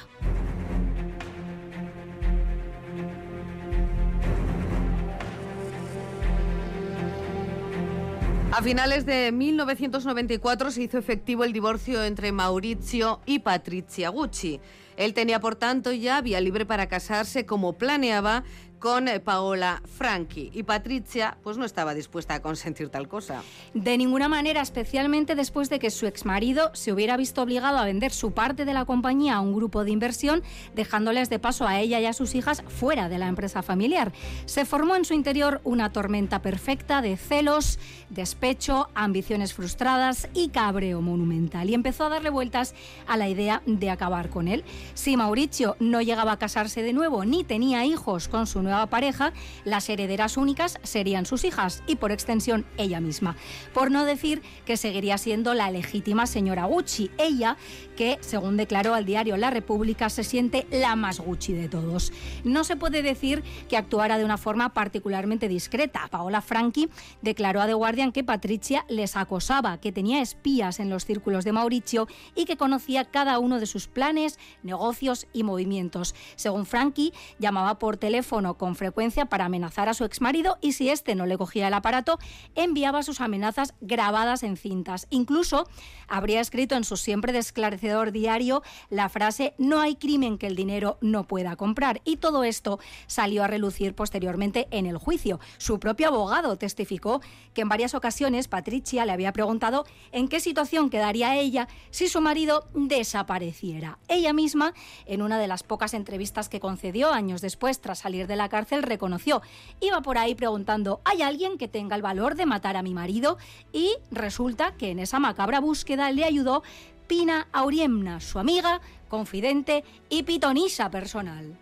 A 8.54 8.62
finales 8.62 9.06
de 9.06 9.32
1994 9.32 10.72
se 10.72 10.84
hizo 10.84 10.98
efectivo 10.98 11.46
el 11.46 11.54
divorcio 11.54 12.04
entre 12.04 12.34
Maurizio 12.34 13.22
y 13.26 13.40
Patricia 13.40 14.10
Gucci. 14.10 14.60
Él 14.98 15.14
tenía, 15.14 15.40
por 15.40 15.56
tanto, 15.56 15.92
ya 15.92 16.22
vía 16.22 16.42
libre 16.42 16.66
para 16.66 16.88
casarse 16.88 17.46
como 17.46 17.78
planeaba 17.78 18.44
con 18.82 19.08
eh, 19.08 19.20
Paola 19.20 19.82
Franchi 19.86 20.50
y 20.54 20.64
Patricia 20.64 21.38
pues 21.44 21.56
no 21.56 21.66
estaba 21.66 21.94
dispuesta 21.94 22.34
a 22.34 22.42
consentir 22.42 22.90
tal 22.90 23.08
cosa. 23.08 23.44
De 23.76 23.96
ninguna 23.96 24.28
manera, 24.28 24.62
especialmente 24.62 25.36
después 25.36 25.70
de 25.70 25.78
que 25.78 25.92
su 25.92 26.08
exmarido 26.08 26.72
se 26.74 26.92
hubiera 26.92 27.16
visto 27.16 27.44
obligado 27.44 27.78
a 27.78 27.86
vender 27.86 28.12
su 28.12 28.32
parte 28.32 28.66
de 28.66 28.74
la 28.74 28.86
compañía 28.86 29.36
a 29.36 29.42
un 29.42 29.54
grupo 29.54 29.84
de 29.86 29.92
inversión, 29.92 30.42
dejándoles 30.74 31.30
de 31.30 31.38
paso 31.38 31.68
a 31.68 31.80
ella 31.80 32.00
y 32.00 32.08
a 32.08 32.14
sus 32.14 32.34
hijas 32.34 32.64
fuera 32.68 33.08
de 33.08 33.20
la 33.20 33.28
empresa 33.28 33.62
familiar. 33.62 34.12
Se 34.46 34.66
formó 34.66 34.96
en 34.96 35.06
su 35.06 35.14
interior 35.14 35.62
una 35.64 35.92
tormenta 35.92 36.42
perfecta 36.42 37.04
de 37.04 37.18
celos, 37.18 37.78
despecho, 38.10 38.90
ambiciones 38.96 39.54
frustradas 39.54 40.28
y 40.34 40.50
cabreo 40.50 41.02
monumental 41.02 41.70
y 41.70 41.76
empezó 41.76 42.06
a 42.06 42.10
darle 42.10 42.32
vueltas 42.32 42.74
a 43.06 43.16
la 43.16 43.30
idea 43.30 43.62
de 43.68 43.92
acabar 43.92 44.30
con 44.30 44.48
él. 44.48 44.64
Si 44.96 45.16
Mauricio 45.18 45.76
no 45.80 46.02
llegaba 46.02 46.32
a 46.32 46.40
casarse 46.40 46.82
de 46.82 46.94
nuevo 46.94 47.26
ni 47.26 47.44
tenía 47.44 47.86
hijos 47.86 48.28
con 48.28 48.48
su 48.48 48.64
nueva 48.64 48.71
pareja, 48.88 49.34
las 49.64 49.90
herederas 49.90 50.38
únicas 50.38 50.80
serían 50.84 51.26
sus 51.26 51.44
hijas 51.44 51.84
y 51.88 51.96
por 51.96 52.12
extensión 52.12 52.66
ella 52.78 53.00
misma. 53.00 53.36
Por 53.74 53.92
no 53.92 54.06
decir 54.06 54.42
que 54.66 54.78
seguiría 54.78 55.18
siendo 55.18 55.54
la 55.54 55.72
legítima 55.72 56.28
señora 56.28 56.66
Gucci, 56.66 57.12
ella 57.18 57.58
que, 57.96 58.18
según 58.22 58.58
declaró 58.58 58.94
al 58.94 59.06
diario 59.06 59.38
La 59.38 59.50
República, 59.50 60.10
se 60.10 60.24
siente 60.24 60.68
la 60.72 60.96
más 60.96 61.20
Gucci 61.20 61.54
de 61.54 61.70
todos. 61.70 62.12
No 62.44 62.64
se 62.64 62.76
puede 62.76 63.02
decir 63.02 63.44
que 63.70 63.78
actuara 63.78 64.18
de 64.18 64.26
una 64.26 64.38
forma 64.38 64.74
particularmente 64.74 65.48
discreta. 65.48 66.08
Paola 66.10 66.42
Franchi 66.42 66.90
declaró 67.22 67.62
a 67.62 67.68
The 67.68 67.74
Guardian 67.74 68.12
que 68.12 68.24
Patricia 68.24 68.86
les 68.90 69.16
acosaba, 69.16 69.80
que 69.80 69.92
tenía 69.92 70.22
espías 70.22 70.80
en 70.80 70.90
los 70.90 71.06
círculos 71.06 71.44
de 71.44 71.52
Mauricio 71.52 72.08
y 72.36 72.46
que 72.46 72.58
conocía 72.58 73.06
cada 73.06 73.40
uno 73.40 73.60
de 73.60 73.66
sus 73.66 73.88
planes, 73.88 74.40
negocios 74.64 75.28
y 75.34 75.44
movimientos. 75.44 76.16
Según 76.36 76.66
Frankie, 76.66 77.14
llamaba 77.40 77.80
por 77.80 77.98
teléfono 77.98 78.58
con 78.62 78.76
frecuencia 78.76 79.26
para 79.26 79.46
amenazar 79.46 79.90
a 79.90 79.96
su 79.96 80.06
exmarido 80.06 80.60
y 80.62 80.74
si 80.74 80.92
éste 80.92 81.16
no 81.16 81.26
le 81.26 81.36
cogía 81.36 81.68
el 81.68 81.74
aparato, 81.74 82.20
enviaba 82.54 83.02
sus 83.02 83.20
amenazas 83.20 83.74
grabadas 83.82 84.44
en 84.44 84.56
cintas. 84.56 85.08
Incluso 85.10 85.68
habría 86.08 86.40
escrito 86.42 86.76
en 86.76 86.84
su 86.84 86.96
siempre 86.96 87.34
desclarecedor 87.34 88.12
diario 88.12 88.62
la 88.92 89.10
frase 89.10 89.56
no 89.58 89.82
hay 89.82 89.96
crimen 89.96 90.38
que 90.38 90.46
el 90.46 90.56
dinero 90.56 91.00
no 91.02 91.24
pueda 91.24 91.56
comprar. 91.56 92.02
Y 92.06 92.18
todo 92.18 92.44
esto 92.44 92.80
salió 93.08 93.44
a 93.44 93.48
relucir 93.48 93.96
posteriormente 93.96 94.68
en 94.70 94.86
el 94.86 95.00
juicio. 95.00 95.40
Su 95.58 95.80
propio 95.80 96.10
abogado 96.10 96.56
testificó 96.56 97.20
que 97.56 97.62
en 97.62 97.70
varias 97.70 97.96
ocasiones 97.96 98.48
Patricia 98.48 99.08
le 99.08 99.12
había 99.12 99.34
preguntado 99.34 99.88
en 100.12 100.28
qué 100.28 100.40
situación 100.40 100.92
quedaría 100.92 101.36
ella 101.36 101.68
si 101.90 102.08
su 102.08 102.22
marido 102.22 102.70
desapareciera. 102.76 103.98
Ella 104.08 104.34
misma, 104.34 104.76
en 105.08 105.24
una 105.24 105.40
de 105.40 105.48
las 105.48 105.64
pocas 105.64 105.96
entrevistas 105.96 106.48
que 106.48 106.60
concedió 106.60 107.12
años 107.12 107.42
después 107.42 107.82
tras 107.82 107.98
salir 107.98 108.28
de 108.28 108.36
la 108.36 108.51
cárcel, 108.52 108.84
reconoció. 108.84 109.42
Iba 109.80 110.02
por 110.02 110.20
ahí 110.20 110.36
preguntando, 110.36 111.02
¿hay 111.06 111.24
alguien 111.24 111.58
que 111.58 111.68
tenga 111.68 111.96
el 111.96 112.04
valor 112.04 112.36
de 112.36 112.46
matar 112.46 112.78
a 112.78 112.84
mi 112.84 112.94
marido? 112.94 113.40
Y 113.74 113.96
resulta 114.12 114.74
que 114.78 114.92
en 114.92 115.00
esa 115.00 115.18
macabra 115.18 115.60
búsqueda 115.60 116.12
le 116.12 116.24
ayudó 116.24 116.62
Pina 117.08 117.48
Auriemna, 117.52 118.20
su 118.20 118.38
amiga, 118.38 118.80
confidente 119.10 119.84
y 120.10 120.24
pitonisa 120.24 120.92
personal. 120.92 121.58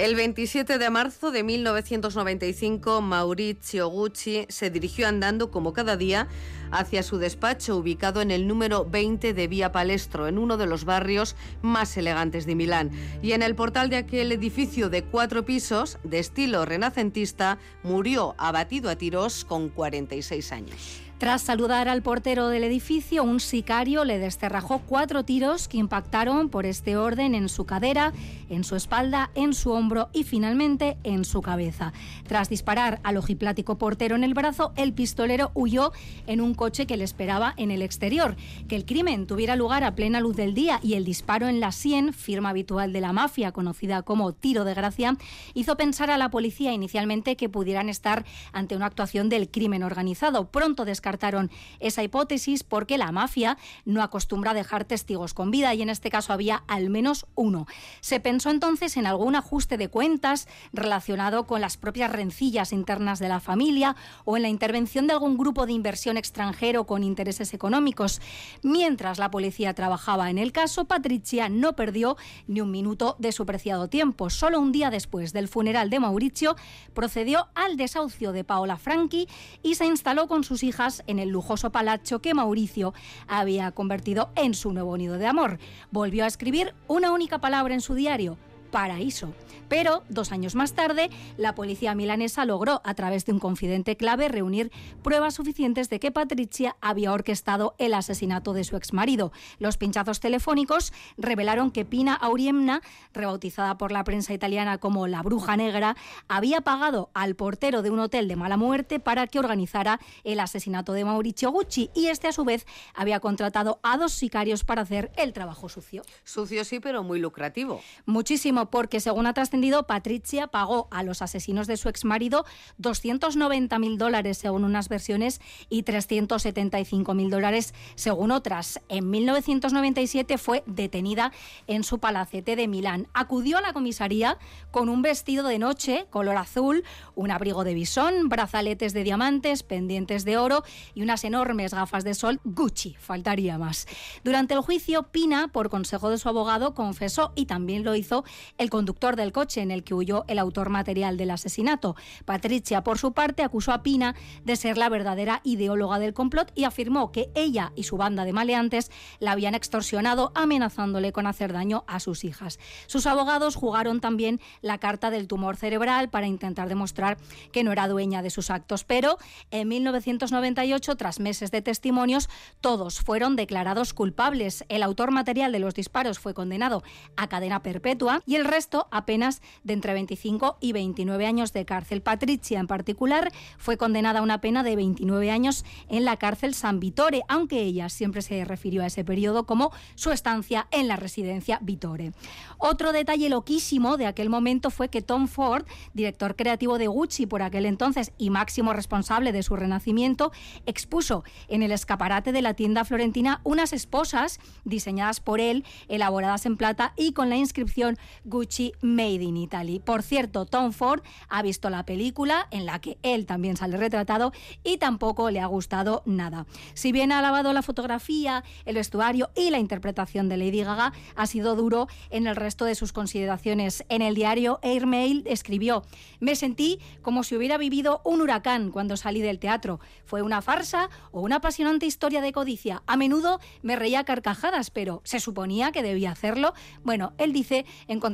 El 0.00 0.14
27 0.14 0.78
de 0.78 0.88
marzo 0.88 1.30
de 1.30 1.42
1995, 1.42 3.02
Maurizio 3.02 3.88
Gucci 3.88 4.46
se 4.48 4.70
dirigió 4.70 5.06
andando 5.06 5.50
como 5.50 5.74
cada 5.74 5.98
día 5.98 6.26
hacia 6.70 7.02
su 7.02 7.18
despacho 7.18 7.76
ubicado 7.76 8.22
en 8.22 8.30
el 8.30 8.48
número 8.48 8.86
20 8.86 9.34
de 9.34 9.46
Vía 9.46 9.72
Palestro, 9.72 10.26
en 10.26 10.38
uno 10.38 10.56
de 10.56 10.64
los 10.64 10.86
barrios 10.86 11.36
más 11.60 11.98
elegantes 11.98 12.46
de 12.46 12.54
Milán. 12.54 12.90
Y 13.20 13.32
en 13.32 13.42
el 13.42 13.54
portal 13.54 13.90
de 13.90 13.96
aquel 13.96 14.32
edificio 14.32 14.88
de 14.88 15.04
cuatro 15.04 15.44
pisos, 15.44 15.98
de 16.02 16.18
estilo 16.18 16.64
renacentista, 16.64 17.58
murió 17.82 18.34
abatido 18.38 18.88
a 18.88 18.96
tiros 18.96 19.44
con 19.44 19.68
46 19.68 20.52
años. 20.52 21.09
Tras 21.20 21.42
saludar 21.42 21.86
al 21.90 22.00
portero 22.00 22.48
del 22.48 22.64
edificio, 22.64 23.24
un 23.24 23.40
sicario 23.40 24.06
le 24.06 24.18
desterrajó 24.18 24.80
cuatro 24.86 25.22
tiros 25.22 25.68
que 25.68 25.76
impactaron 25.76 26.48
por 26.48 26.64
este 26.64 26.96
orden 26.96 27.34
en 27.34 27.50
su 27.50 27.66
cadera, 27.66 28.14
en 28.48 28.64
su 28.64 28.74
espalda, 28.74 29.30
en 29.34 29.52
su 29.52 29.70
hombro 29.70 30.08
y 30.14 30.24
finalmente 30.24 30.96
en 31.04 31.26
su 31.26 31.42
cabeza. 31.42 31.92
Tras 32.26 32.48
disparar 32.48 33.00
al 33.02 33.18
ojiplático 33.18 33.76
portero 33.76 34.16
en 34.16 34.24
el 34.24 34.32
brazo, 34.32 34.72
el 34.76 34.94
pistolero 34.94 35.50
huyó 35.52 35.92
en 36.26 36.40
un 36.40 36.54
coche 36.54 36.86
que 36.86 36.96
le 36.96 37.04
esperaba 37.04 37.52
en 37.58 37.70
el 37.70 37.82
exterior. 37.82 38.34
Que 38.66 38.76
el 38.76 38.86
crimen 38.86 39.26
tuviera 39.26 39.56
lugar 39.56 39.84
a 39.84 39.94
plena 39.94 40.20
luz 40.20 40.36
del 40.36 40.54
día 40.54 40.80
y 40.82 40.94
el 40.94 41.04
disparo 41.04 41.48
en 41.48 41.60
la 41.60 41.72
sien, 41.72 42.14
firma 42.14 42.48
habitual 42.48 42.94
de 42.94 43.02
la 43.02 43.12
mafia 43.12 43.52
conocida 43.52 44.00
como 44.00 44.32
tiro 44.32 44.64
de 44.64 44.72
gracia, 44.72 45.18
hizo 45.52 45.76
pensar 45.76 46.10
a 46.10 46.16
la 46.16 46.30
policía 46.30 46.72
inicialmente 46.72 47.36
que 47.36 47.50
pudieran 47.50 47.90
estar 47.90 48.24
ante 48.52 48.74
una 48.74 48.86
actuación 48.86 49.28
del 49.28 49.50
crimen 49.50 49.82
organizado. 49.82 50.50
Pronto 50.50 50.86
descartaron 51.10 51.50
esa 51.80 52.04
hipótesis 52.04 52.62
porque 52.62 52.96
la 52.96 53.10
mafia 53.10 53.58
no 53.84 54.02
acostumbra 54.02 54.52
a 54.52 54.54
dejar 54.54 54.84
testigos 54.84 55.34
con 55.34 55.50
vida 55.50 55.74
y 55.74 55.82
en 55.82 55.88
este 55.88 56.08
caso 56.08 56.32
había 56.32 56.62
al 56.68 56.88
menos 56.88 57.26
uno. 57.34 57.66
Se 58.00 58.20
pensó 58.20 58.50
entonces 58.50 58.96
en 58.96 59.06
algún 59.06 59.34
ajuste 59.34 59.76
de 59.76 59.88
cuentas 59.88 60.46
relacionado 60.72 61.48
con 61.48 61.60
las 61.60 61.76
propias 61.76 62.12
rencillas 62.12 62.72
internas 62.72 63.18
de 63.18 63.28
la 63.28 63.40
familia 63.40 63.96
o 64.24 64.36
en 64.36 64.42
la 64.42 64.48
intervención 64.48 65.08
de 65.08 65.14
algún 65.14 65.36
grupo 65.36 65.66
de 65.66 65.72
inversión 65.72 66.16
extranjero 66.16 66.86
con 66.86 67.02
intereses 67.02 67.54
económicos. 67.54 68.20
Mientras 68.62 69.18
la 69.18 69.32
policía 69.32 69.74
trabajaba 69.74 70.30
en 70.30 70.38
el 70.38 70.52
caso, 70.52 70.84
Patricia 70.84 71.48
no 71.48 71.74
perdió 71.74 72.16
ni 72.46 72.60
un 72.60 72.70
minuto 72.70 73.16
de 73.18 73.32
su 73.32 73.46
preciado 73.46 73.88
tiempo. 73.88 74.30
Solo 74.30 74.60
un 74.60 74.70
día 74.70 74.90
después 74.90 75.32
del 75.32 75.48
funeral 75.48 75.90
de 75.90 75.98
Mauricio, 75.98 76.54
procedió 76.94 77.48
al 77.56 77.76
desahucio 77.76 78.30
de 78.30 78.44
Paola 78.44 78.76
Franchi 78.76 79.26
y 79.62 79.74
se 79.74 79.86
instaló 79.86 80.28
con 80.28 80.44
sus 80.44 80.62
hijas 80.62 80.99
en 81.06 81.18
el 81.18 81.30
lujoso 81.30 81.70
palacio 81.70 82.20
que 82.20 82.34
Mauricio 82.34 82.94
había 83.28 83.72
convertido 83.72 84.30
en 84.36 84.54
su 84.54 84.72
nuevo 84.72 84.96
nido 84.96 85.18
de 85.18 85.26
amor. 85.26 85.58
Volvió 85.90 86.24
a 86.24 86.28
escribir 86.28 86.74
una 86.88 87.12
única 87.12 87.38
palabra 87.38 87.74
en 87.74 87.80
su 87.80 87.94
diario, 87.94 88.36
paraíso. 88.70 89.32
Pero 89.68 90.02
dos 90.08 90.32
años 90.32 90.56
más 90.56 90.72
tarde, 90.72 91.10
la 91.36 91.54
policía 91.54 91.94
milanesa 91.94 92.44
logró, 92.44 92.80
a 92.84 92.94
través 92.94 93.24
de 93.24 93.32
un 93.32 93.38
confidente 93.38 93.96
clave, 93.96 94.28
reunir 94.28 94.72
pruebas 95.04 95.34
suficientes 95.34 95.88
de 95.88 96.00
que 96.00 96.10
Patricia 96.10 96.76
había 96.80 97.12
orquestado 97.12 97.76
el 97.78 97.94
asesinato 97.94 98.52
de 98.52 98.64
su 98.64 98.76
exmarido. 98.76 99.30
Los 99.60 99.76
pinchazos 99.76 100.18
telefónicos 100.18 100.92
revelaron 101.16 101.70
que 101.70 101.84
Pina 101.84 102.14
Auriemna, 102.14 102.82
rebautizada 103.14 103.78
por 103.78 103.92
la 103.92 104.02
prensa 104.02 104.34
italiana 104.34 104.78
como 104.78 105.06
la 105.06 105.22
Bruja 105.22 105.56
Negra, 105.56 105.96
había 106.26 106.62
pagado 106.62 107.10
al 107.14 107.36
portero 107.36 107.82
de 107.82 107.90
un 107.90 108.00
hotel 108.00 108.26
de 108.26 108.34
mala 108.34 108.56
muerte 108.56 108.98
para 108.98 109.28
que 109.28 109.38
organizara 109.38 110.00
el 110.24 110.40
asesinato 110.40 110.92
de 110.94 111.04
Mauricio 111.04 111.50
Gucci 111.52 111.90
y 111.94 112.06
este 112.06 112.26
a 112.26 112.32
su 112.32 112.44
vez 112.44 112.66
había 112.94 113.20
contratado 113.20 113.78
a 113.84 113.96
dos 113.96 114.12
sicarios 114.12 114.64
para 114.64 114.82
hacer 114.82 115.12
el 115.16 115.32
trabajo 115.32 115.68
sucio. 115.68 116.02
Sucio 116.24 116.64
sí, 116.64 116.80
pero 116.80 117.04
muy 117.04 117.20
lucrativo. 117.20 117.80
Muchísimo, 118.06 118.59
porque 118.66 119.00
según 119.00 119.26
ha 119.26 119.32
trascendido 119.32 119.86
Patricia 119.86 120.48
pagó 120.48 120.88
a 120.90 121.02
los 121.02 121.22
asesinos 121.22 121.66
de 121.66 121.76
su 121.76 121.88
exmarido 121.88 122.44
290 122.78 123.78
mil 123.78 123.96
dólares 123.96 124.38
según 124.38 124.64
unas 124.64 124.88
versiones 124.88 125.40
y 125.68 125.84
375 125.84 127.14
mil 127.14 127.30
dólares 127.30 127.74
según 127.94 128.32
otras. 128.32 128.80
En 128.88 129.08
1997 129.08 130.36
fue 130.36 130.62
detenida 130.66 131.32
en 131.66 131.84
su 131.84 131.98
palacete 131.98 132.56
de 132.56 132.68
Milán. 132.68 133.08
Acudió 133.14 133.58
a 133.58 133.60
la 133.60 133.72
comisaría 133.72 134.38
con 134.70 134.88
un 134.88 135.02
vestido 135.02 135.46
de 135.46 135.58
noche 135.58 136.06
color 136.10 136.36
azul, 136.36 136.84
un 137.14 137.30
abrigo 137.30 137.64
de 137.64 137.74
bisón, 137.74 138.28
brazaletes 138.28 138.92
de 138.92 139.04
diamantes, 139.04 139.62
pendientes 139.62 140.24
de 140.24 140.36
oro 140.36 140.64
y 140.94 141.02
unas 141.02 141.24
enormes 141.24 141.72
gafas 141.72 142.04
de 142.04 142.14
sol 142.14 142.40
Gucci, 142.44 142.96
faltaría 142.98 143.58
más. 143.58 143.86
Durante 144.24 144.54
el 144.54 144.60
juicio, 144.60 145.04
Pina, 145.04 145.48
por 145.48 145.70
consejo 145.70 146.10
de 146.10 146.18
su 146.18 146.28
abogado, 146.28 146.74
confesó 146.74 147.32
y 147.34 147.46
también 147.46 147.84
lo 147.84 147.94
hizo 147.94 148.24
el 148.58 148.70
conductor 148.70 149.16
del 149.16 149.32
coche 149.32 149.60
en 149.60 149.70
el 149.70 149.84
que 149.84 149.94
huyó 149.94 150.24
el 150.28 150.38
autor 150.38 150.68
material 150.68 151.16
del 151.16 151.30
asesinato. 151.30 151.96
Patricia, 152.24 152.82
por 152.82 152.98
su 152.98 153.12
parte, 153.12 153.42
acusó 153.42 153.72
a 153.72 153.82
Pina 153.82 154.14
de 154.44 154.56
ser 154.56 154.78
la 154.78 154.88
verdadera 154.88 155.40
ideóloga 155.44 155.98
del 155.98 156.14
complot 156.14 156.52
y 156.54 156.64
afirmó 156.64 157.12
que 157.12 157.30
ella 157.34 157.72
y 157.76 157.84
su 157.84 157.96
banda 157.96 158.24
de 158.24 158.32
maleantes 158.32 158.90
la 159.18 159.32
habían 159.32 159.54
extorsionado 159.54 160.32
amenazándole 160.34 161.12
con 161.12 161.26
hacer 161.26 161.52
daño 161.52 161.84
a 161.86 162.00
sus 162.00 162.24
hijas. 162.24 162.58
Sus 162.86 163.06
abogados 163.06 163.56
jugaron 163.56 164.00
también 164.00 164.40
la 164.60 164.78
carta 164.78 165.10
del 165.10 165.28
tumor 165.28 165.56
cerebral 165.56 166.10
para 166.10 166.26
intentar 166.26 166.68
demostrar 166.68 167.18
que 167.52 167.64
no 167.64 167.72
era 167.72 167.88
dueña 167.88 168.22
de 168.22 168.30
sus 168.30 168.50
actos, 168.50 168.84
pero 168.84 169.18
en 169.50 169.68
1998, 169.68 170.96
tras 170.96 171.20
meses 171.20 171.50
de 171.50 171.62
testimonios, 171.62 172.28
todos 172.60 173.00
fueron 173.00 173.36
declarados 173.36 173.94
culpables. 173.94 174.64
El 174.68 174.82
autor 174.82 175.10
material 175.10 175.52
de 175.52 175.58
los 175.58 175.74
disparos 175.74 176.18
fue 176.18 176.34
condenado 176.34 176.82
a 177.16 177.28
cadena 177.28 177.62
perpetua 177.62 178.22
y 178.26 178.36
el 178.36 178.39
resto 178.44 178.88
apenas 178.90 179.42
de 179.64 179.74
entre 179.74 179.92
25 179.92 180.58
y 180.60 180.72
29 180.72 181.26
años 181.26 181.52
de 181.52 181.64
cárcel. 181.64 182.02
Patricia, 182.02 182.60
en 182.60 182.66
particular, 182.66 183.32
fue 183.58 183.76
condenada 183.76 184.20
a 184.20 184.22
una 184.22 184.40
pena 184.40 184.62
de 184.62 184.76
29 184.76 185.30
años 185.30 185.64
en 185.88 186.04
la 186.04 186.16
cárcel 186.16 186.54
San 186.54 186.80
Vitore, 186.80 187.22
aunque 187.28 187.62
ella 187.62 187.88
siempre 187.88 188.22
se 188.22 188.44
refirió 188.44 188.82
a 188.82 188.86
ese 188.86 189.04
periodo 189.04 189.46
como 189.46 189.72
su 189.94 190.12
estancia 190.12 190.68
en 190.70 190.88
la 190.88 190.96
residencia 190.96 191.58
Vitore. 191.62 192.12
Otro 192.58 192.92
detalle 192.92 193.28
loquísimo 193.28 193.96
de 193.96 194.06
aquel 194.06 194.30
momento 194.30 194.70
fue 194.70 194.88
que 194.88 195.02
Tom 195.02 195.28
Ford, 195.28 195.66
director 195.94 196.36
creativo 196.36 196.78
de 196.78 196.86
Gucci 196.86 197.26
por 197.26 197.42
aquel 197.42 197.66
entonces 197.66 198.12
y 198.18 198.30
máximo 198.30 198.72
responsable 198.72 199.32
de 199.32 199.42
su 199.42 199.56
renacimiento, 199.56 200.32
expuso 200.66 201.24
en 201.48 201.62
el 201.62 201.72
escaparate 201.72 202.32
de 202.32 202.42
la 202.42 202.54
tienda 202.54 202.84
florentina 202.84 203.40
unas 203.44 203.72
esposas 203.72 204.40
diseñadas 204.64 205.20
por 205.20 205.40
él, 205.40 205.64
elaboradas 205.88 206.46
en 206.46 206.56
plata 206.56 206.92
y 206.96 207.12
con 207.12 207.28
la 207.28 207.36
inscripción 207.36 207.98
Gucci 208.30 208.72
Made 208.80 209.22
in 209.22 209.36
Italy. 209.36 209.80
Por 209.80 210.02
cierto, 210.02 210.46
Tom 210.46 210.72
Ford 210.72 211.02
ha 211.28 211.42
visto 211.42 211.68
la 211.68 211.84
película 211.84 212.46
en 212.50 212.64
la 212.64 212.80
que 212.80 212.96
él 213.02 213.26
también 213.26 213.56
sale 213.56 213.76
retratado 213.76 214.32
y 214.64 214.78
tampoco 214.78 215.30
le 215.30 215.40
ha 215.40 215.46
gustado 215.46 216.02
nada. 216.06 216.46
Si 216.74 216.92
bien 216.92 217.12
ha 217.12 217.18
alabado 217.18 217.52
la 217.52 217.62
fotografía, 217.62 218.44
el 218.64 218.76
vestuario 218.76 219.30
y 219.34 219.50
la 219.50 219.58
interpretación 219.58 220.28
de 220.28 220.36
Lady 220.36 220.62
Gaga, 220.62 220.92
ha 221.16 221.26
sido 221.26 221.56
duro 221.56 221.88
en 222.10 222.26
el 222.26 222.36
resto 222.36 222.64
de 222.64 222.74
sus 222.74 222.92
consideraciones. 222.92 223.84
En 223.88 224.00
el 224.00 224.14
diario 224.14 224.60
Airmail 224.62 225.24
escribió: 225.26 225.82
Me 226.20 226.36
sentí 226.36 226.78
como 227.02 227.24
si 227.24 227.36
hubiera 227.36 227.58
vivido 227.58 228.00
un 228.04 228.20
huracán 228.20 228.70
cuando 228.70 228.96
salí 228.96 229.20
del 229.20 229.40
teatro. 229.40 229.80
Fue 230.04 230.22
una 230.22 230.40
farsa 230.40 230.88
o 231.10 231.20
una 231.20 231.36
apasionante 231.36 231.86
historia 231.86 232.20
de 232.20 232.32
codicia. 232.32 232.82
A 232.86 232.96
menudo 232.96 233.40
me 233.62 233.74
reía 233.74 234.04
carcajadas, 234.04 234.70
pero 234.70 235.00
se 235.04 235.18
suponía 235.18 235.72
que 235.72 235.82
debía 235.82 236.12
hacerlo. 236.12 236.54
Bueno, 236.84 237.12
él 237.18 237.32
dice 237.32 237.66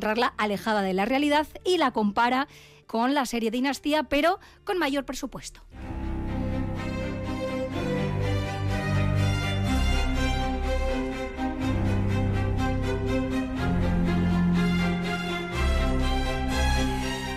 encontrarla 0.07 0.35
alejada 0.38 0.83
de 0.83 0.92
la 0.92 1.05
realidad 1.05 1.47
y 1.64 1.79
la 1.79 1.90
compara 1.90 2.47
con 2.87 3.14
la 3.14 3.27
serie 3.27 3.51
Dinastía, 3.51 4.05
pero 4.05 4.38
con 4.64 4.79
mayor 4.79 5.05
presupuesto. 5.05 5.62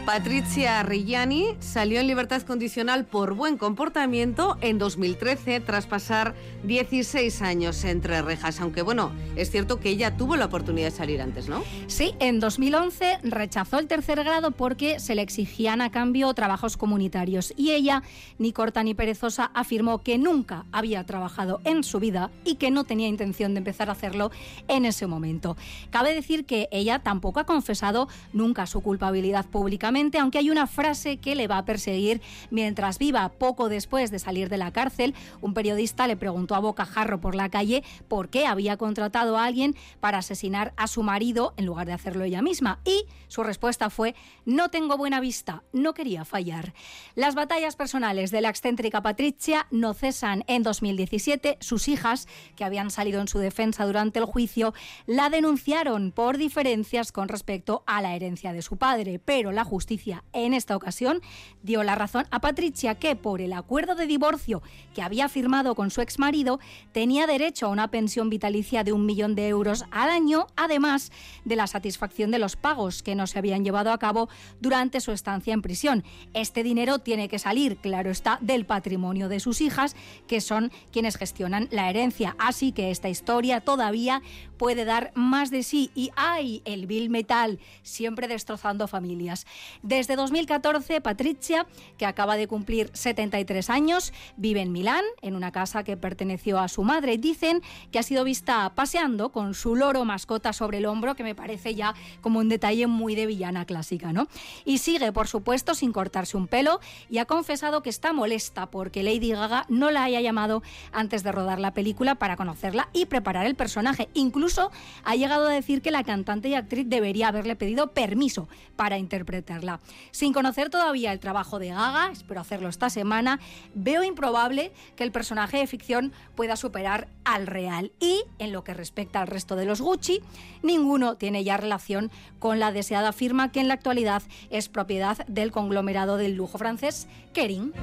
Patricia 0.09 0.81
Reggiani 0.81 1.55
salió 1.59 1.99
en 1.99 2.07
libertad 2.07 2.41
condicional 2.41 3.05
por 3.05 3.35
buen 3.35 3.59
comportamiento 3.59 4.57
en 4.59 4.79
2013 4.79 5.59
tras 5.59 5.85
pasar 5.85 6.33
16 6.63 7.43
años 7.43 7.83
entre 7.83 8.23
rejas, 8.23 8.59
aunque 8.59 8.81
bueno, 8.81 9.11
es 9.35 9.51
cierto 9.51 9.79
que 9.79 9.89
ella 9.89 10.17
tuvo 10.17 10.35
la 10.35 10.45
oportunidad 10.45 10.87
de 10.87 10.97
salir 10.97 11.21
antes, 11.21 11.47
¿no? 11.47 11.61
Sí, 11.85 12.15
en 12.19 12.39
2011 12.39 13.19
rechazó 13.21 13.77
el 13.77 13.85
tercer 13.85 14.23
grado 14.23 14.49
porque 14.49 14.99
se 14.99 15.13
le 15.13 15.21
exigían 15.21 15.79
a 15.79 15.91
cambio 15.91 16.33
trabajos 16.33 16.75
comunitarios 16.75 17.53
y 17.55 17.73
ella, 17.73 18.01
ni 18.39 18.51
corta 18.51 18.81
ni 18.81 18.95
perezosa, 18.95 19.51
afirmó 19.53 20.01
que 20.01 20.17
nunca 20.17 20.65
había 20.71 21.05
trabajado 21.05 21.61
en 21.65 21.83
su 21.83 21.99
vida 21.99 22.31
y 22.43 22.55
que 22.55 22.71
no 22.71 22.83
tenía 22.83 23.07
intención 23.07 23.53
de 23.53 23.59
empezar 23.59 23.89
a 23.89 23.91
hacerlo 23.91 24.31
en 24.67 24.85
ese 24.85 25.05
momento. 25.05 25.55
Cabe 25.91 26.15
decir 26.15 26.47
que 26.47 26.67
ella 26.71 26.97
tampoco 26.97 27.41
ha 27.41 27.45
confesado 27.45 28.07
nunca 28.33 28.65
su 28.65 28.81
culpabilidad 28.81 29.45
públicamente 29.45 29.98
aunque 30.19 30.37
hay 30.37 30.49
una 30.49 30.65
frase 30.65 31.17
que 31.17 31.35
le 31.35 31.47
va 31.47 31.57
a 31.57 31.65
perseguir 31.65 32.21
mientras 32.51 32.99
viva. 32.99 33.29
Poco 33.29 33.67
después 33.67 34.11
de 34.11 34.19
salir 34.19 34.47
de 34.47 34.57
la 34.57 34.71
cárcel, 34.71 35.13
un 35.41 35.53
periodista 35.53 36.07
le 36.07 36.15
preguntó 36.15 36.55
a 36.55 36.59
Bocajarro 36.59 37.19
por 37.19 37.35
la 37.35 37.49
calle 37.49 37.83
por 38.07 38.29
qué 38.29 38.45
había 38.47 38.77
contratado 38.77 39.37
a 39.37 39.43
alguien 39.43 39.75
para 39.99 40.19
asesinar 40.19 40.73
a 40.77 40.87
su 40.87 41.03
marido 41.03 41.53
en 41.57 41.65
lugar 41.65 41.85
de 41.85 41.93
hacerlo 41.93 42.23
ella 42.23 42.41
misma. 42.41 42.79
Y 42.85 43.05
su 43.27 43.43
respuesta 43.43 43.89
fue, 43.89 44.15
no 44.45 44.69
tengo 44.69 44.97
buena 44.97 45.19
vista, 45.19 45.63
no 45.73 45.93
quería 45.93 46.23
fallar. 46.23 46.73
Las 47.15 47.35
batallas 47.35 47.75
personales 47.75 48.31
de 48.31 48.41
la 48.41 48.49
excéntrica 48.49 49.01
Patricia 49.01 49.67
no 49.69 49.93
cesan. 49.93 50.45
En 50.47 50.63
2017, 50.63 51.57
sus 51.59 51.89
hijas, 51.89 52.27
que 52.55 52.63
habían 52.63 52.89
salido 52.89 53.19
en 53.19 53.27
su 53.27 53.39
defensa 53.39 53.85
durante 53.85 54.19
el 54.19 54.25
juicio, 54.25 54.73
la 55.05 55.29
denunciaron 55.29 56.11
por 56.11 56.37
diferencias 56.37 57.11
con 57.11 57.27
respecto 57.27 57.83
a 57.85 58.01
la 58.01 58.15
herencia 58.15 58.53
de 58.53 58.61
su 58.61 58.77
padre, 58.77 59.19
pero 59.19 59.51
la 59.51 59.65
justicia 59.65 59.88
En 60.33 60.53
esta 60.53 60.75
ocasión 60.75 61.19
dio 61.63 61.81
la 61.81 61.95
razón 61.95 62.25
a 62.29 62.41
Patricia 62.41 62.95
que 62.95 63.15
por 63.15 63.41
el 63.41 63.53
acuerdo 63.53 63.95
de 63.95 64.05
divorcio 64.05 64.61
que 64.93 65.01
había 65.01 65.27
firmado 65.29 65.73
con 65.73 65.89
su 65.89 66.01
exmarido 66.01 66.59
tenía 66.91 67.25
derecho 67.25 67.65
a 67.65 67.69
una 67.69 67.89
pensión 67.89 68.29
vitalicia 68.29 68.83
de 68.83 68.93
un 68.93 69.07
millón 69.07 69.33
de 69.33 69.47
euros 69.47 69.85
al 69.89 70.11
año, 70.11 70.45
además 70.55 71.11
de 71.43 71.55
la 71.55 71.65
satisfacción 71.65 72.29
de 72.29 72.37
los 72.37 72.55
pagos 72.55 73.01
que 73.01 73.15
no 73.15 73.25
se 73.25 73.39
habían 73.39 73.65
llevado 73.65 73.91
a 73.91 73.97
cabo 73.97 74.29
durante 74.59 75.01
su 75.01 75.11
estancia 75.11 75.55
en 75.55 75.63
prisión. 75.63 76.03
Este 76.35 76.61
dinero 76.61 76.99
tiene 76.99 77.27
que 77.27 77.39
salir, 77.39 77.77
claro 77.77 78.11
está, 78.11 78.37
del 78.41 78.67
patrimonio 78.67 79.27
de 79.27 79.39
sus 79.39 79.59
hijas, 79.59 79.95
que 80.27 80.39
son 80.39 80.71
quienes 80.91 81.17
gestionan 81.17 81.67
la 81.71 81.89
herencia. 81.89 82.35
Así 82.37 82.73
que 82.73 82.91
esta 82.91 83.09
historia 83.09 83.61
todavía 83.61 84.21
puede 84.57 84.85
dar 84.85 85.11
más 85.15 85.49
de 85.49 85.63
sí 85.63 85.89
y 85.95 86.11
hay 86.15 86.61
el 86.65 86.85
Bill 86.85 87.09
Metal 87.09 87.59
siempre 87.81 88.27
destrozando 88.27 88.87
familias. 88.87 89.47
Desde 89.81 90.17
2014, 90.17 90.99
Patricia, 90.99 91.65
que 91.97 92.05
acaba 92.05 92.35
de 92.35 92.47
cumplir 92.47 92.89
73 92.93 93.69
años, 93.69 94.11
vive 94.35 94.61
en 94.61 94.73
Milán, 94.73 95.05
en 95.21 95.35
una 95.35 95.53
casa 95.53 95.85
que 95.85 95.95
perteneció 95.95 96.59
a 96.59 96.67
su 96.67 96.83
madre. 96.83 97.17
Dicen 97.17 97.61
que 97.89 97.97
ha 97.97 98.03
sido 98.03 98.25
vista 98.25 98.73
paseando 98.75 99.31
con 99.31 99.53
su 99.53 99.77
loro 99.77 100.03
mascota 100.03 100.51
sobre 100.51 100.79
el 100.79 100.85
hombro, 100.85 101.15
que 101.15 101.23
me 101.23 101.33
parece 101.33 101.75
ya 101.75 101.95
como 102.19 102.39
un 102.39 102.49
detalle 102.49 102.87
muy 102.87 103.15
de 103.15 103.25
villana 103.25 103.63
clásica, 103.63 104.11
¿no? 104.11 104.27
Y 104.65 104.79
sigue, 104.79 105.13
por 105.13 105.29
supuesto, 105.29 105.73
sin 105.73 105.93
cortarse 105.93 106.35
un 106.35 106.47
pelo 106.47 106.81
y 107.09 107.19
ha 107.19 107.25
confesado 107.25 107.81
que 107.81 107.89
está 107.89 108.11
molesta 108.11 108.69
porque 108.69 109.01
Lady 109.01 109.31
Gaga 109.31 109.65
no 109.69 109.91
la 109.91 110.03
haya 110.03 110.19
llamado 110.19 110.61
antes 110.91 111.23
de 111.23 111.31
rodar 111.31 111.59
la 111.59 111.73
película 111.73 112.15
para 112.15 112.35
conocerla 112.35 112.89
y 112.91 113.05
preparar 113.05 113.45
el 113.45 113.55
personaje. 113.55 114.09
Incluso 114.13 114.71
ha 115.05 115.15
llegado 115.15 115.47
a 115.47 115.53
decir 115.53 115.81
que 115.81 115.91
la 115.91 116.03
cantante 116.03 116.49
y 116.49 116.55
actriz 116.55 116.85
debería 116.89 117.29
haberle 117.29 117.55
pedido 117.55 117.93
permiso 117.93 118.49
para 118.75 118.97
interpretarla. 118.97 119.68
Sin 120.11 120.33
conocer 120.33 120.69
todavía 120.69 121.11
el 121.11 121.19
trabajo 121.19 121.59
de 121.59 121.69
Gaga, 121.69 122.09
espero 122.11 122.41
hacerlo 122.41 122.69
esta 122.69 122.89
semana, 122.89 123.39
veo 123.75 124.03
improbable 124.03 124.71
que 124.95 125.03
el 125.03 125.11
personaje 125.11 125.57
de 125.57 125.67
ficción 125.67 126.11
pueda 126.35 126.55
superar 126.55 127.07
al 127.25 127.45
real. 127.45 127.91
Y 127.99 128.23
en 128.39 128.51
lo 128.51 128.63
que 128.63 128.73
respecta 128.73 129.21
al 129.21 129.27
resto 129.27 129.55
de 129.55 129.65
los 129.65 129.81
Gucci, 129.81 130.21
ninguno 130.63 131.15
tiene 131.15 131.43
ya 131.43 131.57
relación 131.57 132.11
con 132.39 132.59
la 132.59 132.71
deseada 132.71 133.11
firma 133.11 133.51
que 133.51 133.59
en 133.59 133.67
la 133.67 133.75
actualidad 133.75 134.23
es 134.49 134.69
propiedad 134.69 135.25
del 135.27 135.51
conglomerado 135.51 136.17
del 136.17 136.35
lujo 136.35 136.57
francés 136.57 137.07
Kering. 137.33 137.73